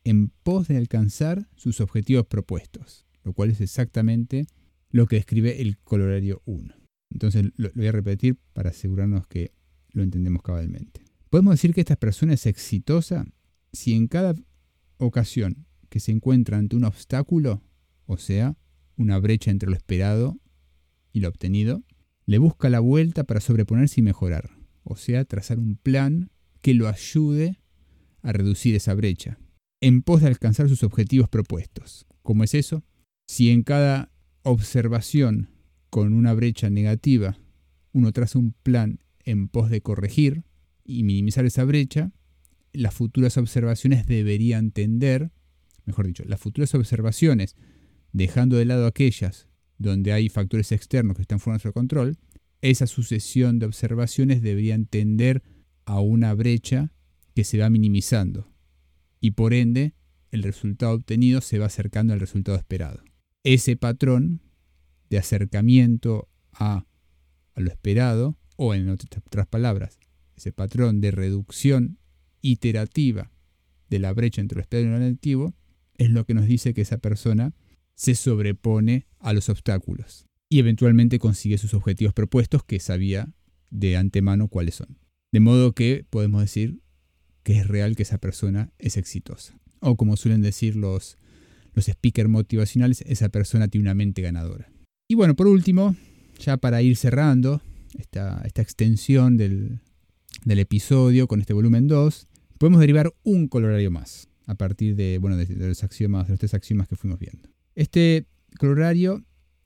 en 0.04 0.30
pos 0.44 0.68
de 0.68 0.78
alcanzar 0.78 1.50
sus 1.56 1.80
objetivos 1.80 2.26
propuestos 2.26 3.06
lo 3.24 3.34
cual 3.34 3.52
es 3.52 3.62
exactamente 3.62 4.48
lo 4.90 5.06
que 5.06 5.18
describe 5.18 5.62
el 5.62 5.78
colorario 5.78 6.42
1. 6.46 6.74
Entonces 7.12 7.52
lo, 7.58 7.70
voy 7.76 7.88
a 7.88 7.92
repetir 7.92 8.38
para 8.54 8.72
asegurarnos 8.72 9.28
que 9.28 9.54
lo 9.92 10.04
entendemos 10.04 10.42
cabalmente. 10.42 11.02
Podemos 11.30 11.54
decir 11.54 11.74
que 11.74 11.82
esta 11.82 11.96
persona 11.96 12.34
es 12.34 12.46
exitosa 12.48 13.26
si 13.72 13.94
en 13.94 14.08
cada 14.08 14.36
ocasión 14.98 15.68
que 15.90 16.00
se 16.00 16.12
encuentra 16.12 16.58
ante 16.58 16.76
un 16.76 16.84
obstáculo, 16.84 17.62
o 18.06 18.18
sea, 18.18 18.58
una 18.96 19.20
brecha 19.20 19.52
entre 19.52 19.70
lo 19.70 19.76
esperado 19.76 20.40
y 21.14 21.20
lo 21.20 21.30
obtenido, 21.30 21.84
le 22.26 22.40
busca 22.40 22.70
la 22.70 22.80
vuelta 22.80 23.24
para 23.24 23.42
sobreponerse 23.42 24.02
y 24.02 24.04
mejorar, 24.04 24.50
o 24.84 24.96
sea, 24.96 25.24
trazar 25.26 25.60
un 25.60 25.76
plan 25.76 26.32
que 26.62 26.74
lo 26.74 26.88
ayude 26.88 27.62
a 28.22 28.34
reducir 28.34 28.76
esa 28.76 28.94
brecha, 28.96 29.38
en 29.82 30.02
pos 30.02 30.22
de 30.22 30.28
alcanzar 30.28 30.68
sus 30.68 30.84
objetivos 30.84 31.30
propuestos. 31.30 32.08
¿Cómo 32.24 32.44
es 32.44 32.54
eso? 32.54 32.84
Si 33.28 33.52
en 33.52 33.64
cada 33.64 34.12
observación 34.44 35.50
con 35.90 36.14
una 36.14 36.34
brecha 36.34 36.70
negativa 36.70 37.38
uno 37.94 38.12
traza 38.12 38.40
un 38.40 38.54
plan 38.64 39.00
en 39.26 39.48
pos 39.48 39.70
de 39.70 39.82
corregir 39.82 40.44
y 40.90 41.04
minimizar 41.04 41.46
esa 41.46 41.64
brecha, 41.64 42.12
las 42.74 42.94
futuras 42.94 43.38
observaciones 43.38 44.08
deberían 44.08 44.72
tender, 44.72 45.32
mejor 45.86 46.08
dicho, 46.08 46.24
las 46.26 46.40
futuras 46.40 46.74
observaciones, 46.74 47.56
dejando 48.12 48.58
de 48.58 48.66
lado 48.66 48.88
aquellas 48.88 49.48
donde 49.78 50.12
hay 50.12 50.30
factores 50.30 50.72
externos 50.72 51.16
que 51.16 51.22
están 51.22 51.40
fuera 51.40 51.54
de 51.54 51.58
nuestro 51.58 51.74
control, 51.74 52.18
esa 52.62 52.88
sucesión 52.88 53.60
de 53.60 53.68
observaciones 53.68 54.42
deberían 54.42 54.86
tender 54.86 55.44
a 55.86 56.02
una 56.02 56.34
brecha 56.34 56.92
que 57.36 57.44
se 57.44 57.60
va 57.60 57.70
minimizando. 57.70 58.52
Y 59.22 59.32
por 59.32 59.54
ende 59.54 59.94
el 60.32 60.44
resultado 60.44 60.94
obtenido 60.94 61.42
se 61.42 61.60
va 61.60 61.68
acercando 61.68 62.14
al 62.14 62.20
resultado 62.20 62.58
esperado. 62.58 63.04
Ese 63.44 63.78
patrón 63.78 64.42
de 65.10 65.18
acercamiento 65.18 66.28
a, 66.52 66.86
lo 67.56 67.70
esperado, 67.70 68.38
o 68.58 68.74
en 68.74 68.90
otras 68.90 69.48
palabras, 69.48 69.98
ese 70.40 70.52
patrón 70.52 71.02
de 71.02 71.12
reducción 71.12 72.00
iterativa 72.42 73.32
de 73.90 74.00
la 74.00 74.14
brecha 74.14 74.42
entre 74.42 74.58
lo 74.58 74.62
esperado 74.62 74.88
y 74.88 74.92
lo 74.92 75.00
negativo, 75.00 75.54
es 75.98 76.10
lo 76.10 76.26
que 76.26 76.34
nos 76.34 76.46
dice 76.46 76.74
que 76.74 76.82
esa 76.82 76.98
persona 76.98 77.54
se 77.96 78.16
sobrepone 78.16 79.06
a 79.20 79.34
los 79.34 79.50
obstáculos 79.50 80.26
y 80.50 80.60
eventualmente 80.60 81.20
consigue 81.20 81.58
sus 81.58 81.74
objetivos 81.74 82.14
propuestos 82.14 82.64
que 82.64 82.80
sabía 82.80 83.34
de 83.70 83.98
antemano 83.98 84.48
cuáles 84.48 84.76
son. 84.76 84.98
De 85.32 85.40
modo 85.40 85.74
que 85.74 86.06
podemos 86.10 86.42
decir 86.42 86.82
que 87.44 87.58
es 87.58 87.68
real 87.68 87.96
que 87.96 88.04
esa 88.04 88.18
persona 88.18 88.72
es 88.80 88.98
exitosa. 88.98 89.60
O 89.82 89.96
como 89.96 90.18
suelen 90.18 90.42
decir 90.42 90.76
los 90.76 91.18
los 91.74 91.86
speakers 91.86 92.30
motivacionales, 92.30 93.02
esa 93.02 93.30
persona 93.30 93.68
tiene 93.68 93.84
una 93.84 93.94
mente 93.94 94.22
ganadora. 94.22 94.72
Y 95.08 95.16
bueno, 95.16 95.36
por 95.36 95.48
último, 95.48 95.96
ya 96.40 96.58
para 96.58 96.82
ir 96.82 96.96
cerrando 96.96 97.62
esta, 97.98 98.42
esta 98.46 98.62
extensión 98.62 99.38
del, 99.38 99.80
episodio 100.48 101.28
con 101.28 101.42
este 101.42 101.54
volumen 101.54 101.88
2, 101.88 102.28
podemos 102.58 102.80
derivar 102.80 103.14
un 103.24 103.48
colorario 103.48 103.92
más 103.92 104.30
a 104.46 104.56
partir 104.56 104.96
de, 104.96 105.18
bueno, 105.20 105.38
de, 105.38 105.46
los 105.56 105.84
axiomas, 105.84 106.28
de 106.28 106.34
los 106.34 106.40
tres 106.40 106.54
axiomas 106.54 106.88
que 106.88 106.96
fuimos 106.96 107.20
viendo. 107.20 107.50
Este 107.76 108.26
colorario, 108.58 109.24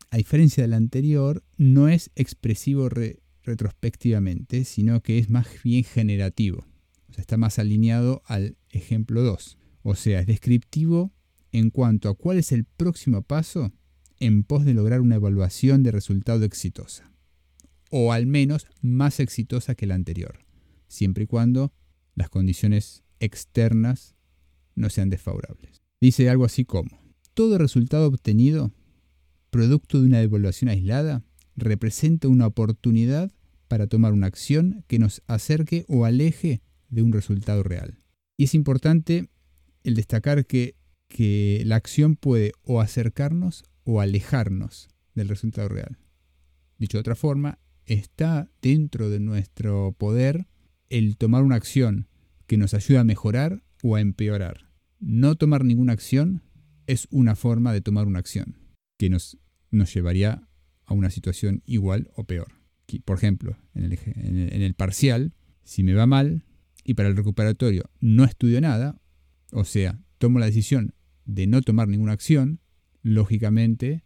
a 0.09 0.17
diferencia 0.17 0.63
del 0.63 0.73
anterior, 0.73 1.43
no 1.57 1.87
es 1.87 2.11
expresivo 2.15 2.89
retrospectivamente, 3.43 4.65
sino 4.65 5.01
que 5.01 5.19
es 5.19 5.29
más 5.29 5.47
bien 5.63 5.83
generativo. 5.83 6.65
Está 7.15 7.37
más 7.37 7.59
alineado 7.59 8.23
al 8.25 8.57
ejemplo 8.69 9.21
2. 9.21 9.57
O 9.83 9.95
sea, 9.95 10.19
es 10.19 10.27
descriptivo 10.27 11.13
en 11.51 11.69
cuanto 11.69 12.09
a 12.09 12.15
cuál 12.15 12.37
es 12.37 12.51
el 12.51 12.65
próximo 12.65 13.21
paso 13.21 13.71
en 14.19 14.43
pos 14.43 14.65
de 14.65 14.73
lograr 14.73 15.01
una 15.01 15.15
evaluación 15.15 15.83
de 15.83 15.91
resultado 15.91 16.45
exitosa, 16.45 17.11
o 17.89 18.13
al 18.13 18.25
menos 18.25 18.67
más 18.81 19.19
exitosa 19.19 19.75
que 19.75 19.85
la 19.85 19.95
anterior, 19.95 20.39
siempre 20.93 21.25
y 21.25 21.27
cuando 21.27 21.73
las 22.15 22.29
condiciones 22.29 23.03
externas 23.19 24.15
no 24.75 24.89
sean 24.89 25.09
desfavorables. 25.09 25.81
Dice 26.01 26.29
algo 26.29 26.45
así 26.45 26.65
como, 26.65 27.01
todo 27.33 27.57
resultado 27.57 28.07
obtenido, 28.07 28.71
producto 29.49 29.99
de 29.99 30.07
una 30.07 30.21
evaluación 30.21 30.69
aislada, 30.69 31.23
representa 31.55 32.27
una 32.27 32.47
oportunidad 32.47 33.31
para 33.67 33.87
tomar 33.87 34.13
una 34.13 34.27
acción 34.27 34.83
que 34.87 34.99
nos 34.99 35.21
acerque 35.27 35.85
o 35.87 36.05
aleje 36.05 36.61
de 36.89 37.01
un 37.01 37.11
resultado 37.11 37.63
real. 37.63 37.99
Y 38.37 38.45
es 38.45 38.55
importante 38.55 39.29
el 39.83 39.95
destacar 39.95 40.45
que 40.45 40.75
que 41.13 41.61
la 41.65 41.75
acción 41.75 42.15
puede 42.15 42.53
o 42.63 42.81
acercarnos 42.81 43.63
o 43.83 44.01
alejarnos 44.01 44.89
del 45.13 45.29
resultado 45.29 45.69
real. 45.69 45.99
Dicho 46.79 46.97
de 46.97 47.01
otra 47.01 47.15
forma, 47.15 47.59
está 47.85 48.49
dentro 48.61 49.11
de 49.11 49.19
nuestro 49.19 49.93
poder 49.97 50.47
el 50.93 51.17
tomar 51.17 51.41
una 51.41 51.55
acción 51.55 52.07
que 52.45 52.55
nos 52.55 52.75
ayude 52.75 52.99
a 52.99 53.03
mejorar 53.03 53.63
o 53.81 53.95
a 53.95 54.01
empeorar. 54.01 54.69
No 54.99 55.35
tomar 55.35 55.65
ninguna 55.65 55.91
acción 55.91 56.43
es 56.85 57.07
una 57.09 57.35
forma 57.35 57.73
de 57.73 57.81
tomar 57.81 58.05
una 58.05 58.19
acción 58.19 58.59
que 58.99 59.09
nos, 59.09 59.39
nos 59.71 59.91
llevaría 59.91 60.47
a 60.85 60.93
una 60.93 61.09
situación 61.09 61.63
igual 61.65 62.11
o 62.15 62.25
peor. 62.25 62.59
Por 63.05 63.17
ejemplo, 63.17 63.57
en 63.73 63.85
el, 63.85 63.99
en 64.05 64.61
el 64.61 64.75
parcial, 64.75 65.33
si 65.63 65.81
me 65.81 65.95
va 65.95 66.05
mal 66.05 66.45
y 66.83 66.93
para 66.93 67.09
el 67.09 67.17
recuperatorio 67.17 67.89
no 67.99 68.23
estudio 68.23 68.61
nada, 68.61 69.01
o 69.51 69.65
sea, 69.65 69.99
tomo 70.19 70.37
la 70.37 70.45
decisión 70.45 70.93
de 71.25 71.47
no 71.47 71.63
tomar 71.63 71.87
ninguna 71.87 72.11
acción, 72.11 72.59
lógicamente 73.01 74.03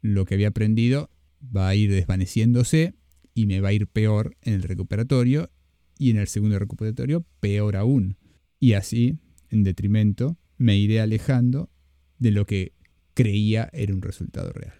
lo 0.00 0.24
que 0.24 0.32
había 0.32 0.48
aprendido 0.48 1.10
va 1.54 1.68
a 1.68 1.74
ir 1.74 1.90
desvaneciéndose 1.90 2.94
y 3.34 3.44
me 3.44 3.60
va 3.60 3.68
a 3.68 3.72
ir 3.74 3.86
peor 3.86 4.34
en 4.40 4.54
el 4.54 4.62
recuperatorio 4.62 5.50
y 5.98 6.10
en 6.10 6.18
el 6.18 6.28
segundo 6.28 6.58
recuperatorio 6.58 7.24
peor 7.40 7.76
aún. 7.76 8.16
Y 8.58 8.72
así, 8.72 9.18
en 9.50 9.64
detrimento, 9.64 10.38
me 10.58 10.76
iré 10.76 11.00
alejando 11.00 11.70
de 12.18 12.30
lo 12.30 12.46
que 12.46 12.72
creía 13.14 13.68
era 13.72 13.94
un 13.94 14.02
resultado 14.02 14.52
real. 14.52 14.74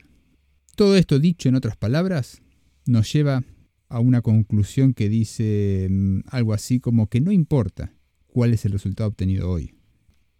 Todo 0.74 0.96
esto 0.96 1.18
dicho 1.18 1.48
en 1.48 1.54
otras 1.54 1.76
palabras 1.76 2.42
nos 2.86 3.12
lleva 3.12 3.44
a 3.88 4.00
una 4.00 4.20
conclusión 4.20 4.94
que 4.94 5.08
dice 5.08 5.88
mm, 5.90 6.20
algo 6.28 6.52
así 6.52 6.80
como 6.80 7.08
que 7.08 7.20
no 7.20 7.32
importa 7.32 7.94
cuál 8.26 8.52
es 8.52 8.64
el 8.64 8.72
resultado 8.72 9.08
obtenido 9.08 9.50
hoy 9.50 9.76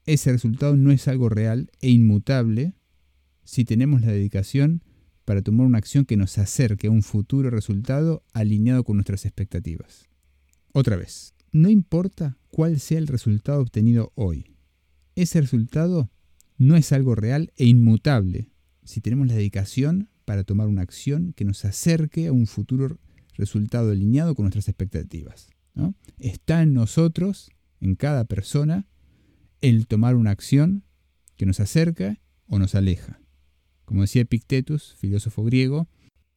ese 0.07 0.31
resultado 0.33 0.77
no 0.77 0.93
es 0.93 1.09
algo 1.09 1.29
real 1.29 1.71
e 1.81 1.91
inmutable 1.91 2.75
si 3.45 3.65
tenemos 3.65 4.01
la 4.01 4.13
dedicación 4.13 4.83
para 5.25 5.43
tomar 5.43 5.67
una 5.67 5.79
acción 5.79 6.05
que 6.05 6.17
nos 6.17 6.39
acerque 6.39 6.87
a 6.87 6.93
un 6.93 7.03
futuro 7.03 7.51
resultado 7.51 8.23
alineado 8.33 8.85
con 8.85 8.97
nuestras 8.97 9.25
expectativas. 9.27 10.09
Otra 10.79 10.97
vez, 10.97 11.33
no 11.53 11.71
importa 11.71 12.37
cuál 12.51 12.81
sea 12.81 12.99
el 12.99 13.07
resultado 13.07 13.63
obtenido 13.63 14.13
hoy. 14.15 14.59
Ese 15.15 15.41
resultado 15.41 16.11
no 16.59 16.77
es 16.77 16.93
algo 16.93 17.15
real 17.15 17.51
e 17.57 17.65
inmutable 17.65 18.51
si 18.85 19.01
tenemos 19.01 19.27
la 19.27 19.37
dedicación 19.37 20.11
para 20.27 20.45
tomar 20.45 20.67
una 20.69 20.83
acción 20.83 21.33
que 21.33 21.47
nos 21.47 21.65
acerque 21.65 22.27
a 22.27 22.33
un 22.33 22.47
futuro 22.47 22.99
resultado 23.39 23.91
alineado 23.91 24.35
con 24.35 24.43
nuestras 24.43 24.69
expectativas. 24.69 25.49
Está 26.19 26.61
en 26.61 26.75
nosotros, 26.75 27.51
en 27.81 27.95
cada 27.95 28.27
persona, 28.27 28.87
el 29.63 29.87
tomar 29.87 30.15
una 30.15 30.31
acción 30.31 30.85
que 31.37 31.47
nos 31.47 31.59
acerca 31.59 32.21
o 32.49 32.59
nos 32.59 32.75
aleja. 32.75 33.19
Como 33.87 34.03
decía 34.03 34.21
Epictetus, 34.21 34.95
filósofo 34.99 35.43
griego, 35.43 35.89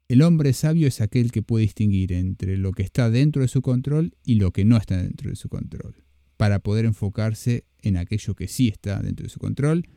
el 0.10 0.24
hombre 0.24 0.54
sabio 0.54 0.88
es 0.88 1.02
aquel 1.02 1.32
que 1.32 1.43
puede 1.43 1.65
distinguir 1.65 2.13
entre 2.13 2.58
lo 2.58 2.72
que 2.72 2.82
está 2.82 3.12
dentro 3.12 3.43
de 3.43 3.48
su 3.48 3.62
control 3.62 4.15
y 4.26 4.36
lo 4.36 4.52
que 4.52 4.65
no 4.65 4.76
está 4.76 4.98
dentro 4.98 5.30
de 5.30 5.36
su 5.36 5.50
control, 5.50 6.04
para 6.36 6.60
poder 6.60 6.86
enfocarse 6.86 7.65
en 7.84 7.95
aquello 7.95 8.34
que 8.34 8.48
sí 8.48 8.67
está 8.67 9.00
dentro 9.02 9.26
de 9.26 9.30
su 9.30 9.39
control 9.39 9.88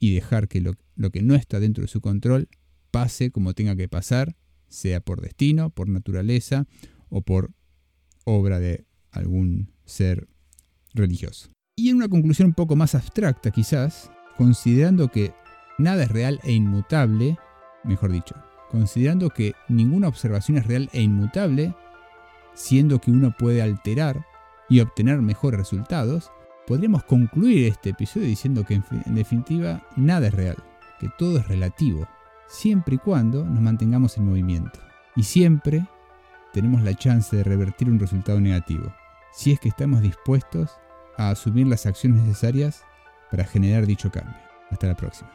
y 0.00 0.12
dejar 0.12 0.48
que 0.48 0.60
lo, 0.60 0.74
que 1.12 1.22
no 1.22 1.36
está 1.36 1.60
dentro 1.60 1.82
de 1.82 1.88
su 1.88 2.00
control 2.00 2.48
pase 2.90 3.30
como 3.30 3.54
tenga 3.54 3.76
que 3.76 3.88
pasar, 3.88 4.36
sea 4.68 5.00
por 5.00 5.20
destino, 5.20 5.70
por 5.70 5.88
naturaleza 5.88 6.66
o 7.08 7.22
por 7.22 7.52
obra 8.24 8.58
de 8.58 8.86
algún 9.12 9.70
ser 9.84 10.26
religioso. 10.94 11.50
Y 11.76 11.90
en 11.90 11.96
una 11.96 12.08
conclusión 12.08 12.48
un 12.48 12.54
poco 12.54 12.74
más 12.74 12.96
abstracta 12.96 13.52
quizás, 13.52 14.10
considerando 14.36 15.08
que 15.12 15.32
nada 15.78 16.02
es 16.02 16.10
real 16.10 16.40
e 16.42 16.52
inmutable, 16.52 17.36
mejor 17.84 18.10
dicho, 18.10 18.34
considerando 18.74 19.30
que 19.30 19.54
ninguna 19.68 20.08
observación 20.08 20.58
es 20.58 20.66
real 20.66 20.90
e 20.92 21.00
inmutable, 21.00 21.76
siendo 22.54 23.00
que 23.00 23.12
uno 23.12 23.30
puede 23.30 23.62
alterar 23.62 24.26
y 24.68 24.80
obtener 24.80 25.22
mejores 25.22 25.60
resultados, 25.60 26.32
podríamos 26.66 27.04
concluir 27.04 27.68
este 27.68 27.90
episodio 27.90 28.26
diciendo 28.26 28.64
que 28.64 28.74
en 28.74 29.14
definitiva 29.14 29.86
nada 29.94 30.26
es 30.26 30.34
real, 30.34 30.56
que 30.98 31.08
todo 31.16 31.38
es 31.38 31.46
relativo, 31.46 32.08
siempre 32.48 32.96
y 32.96 32.98
cuando 32.98 33.44
nos 33.44 33.60
mantengamos 33.60 34.18
en 34.18 34.26
movimiento. 34.26 34.80
Y 35.14 35.22
siempre 35.22 35.86
tenemos 36.52 36.82
la 36.82 36.94
chance 36.94 37.36
de 37.36 37.44
revertir 37.44 37.88
un 37.88 38.00
resultado 38.00 38.40
negativo, 38.40 38.92
si 39.32 39.52
es 39.52 39.60
que 39.60 39.68
estamos 39.68 40.02
dispuestos 40.02 40.72
a 41.16 41.30
asumir 41.30 41.68
las 41.68 41.86
acciones 41.86 42.24
necesarias 42.24 42.82
para 43.30 43.44
generar 43.44 43.86
dicho 43.86 44.10
cambio. 44.10 44.34
Hasta 44.68 44.88
la 44.88 44.96
próxima. 44.96 45.30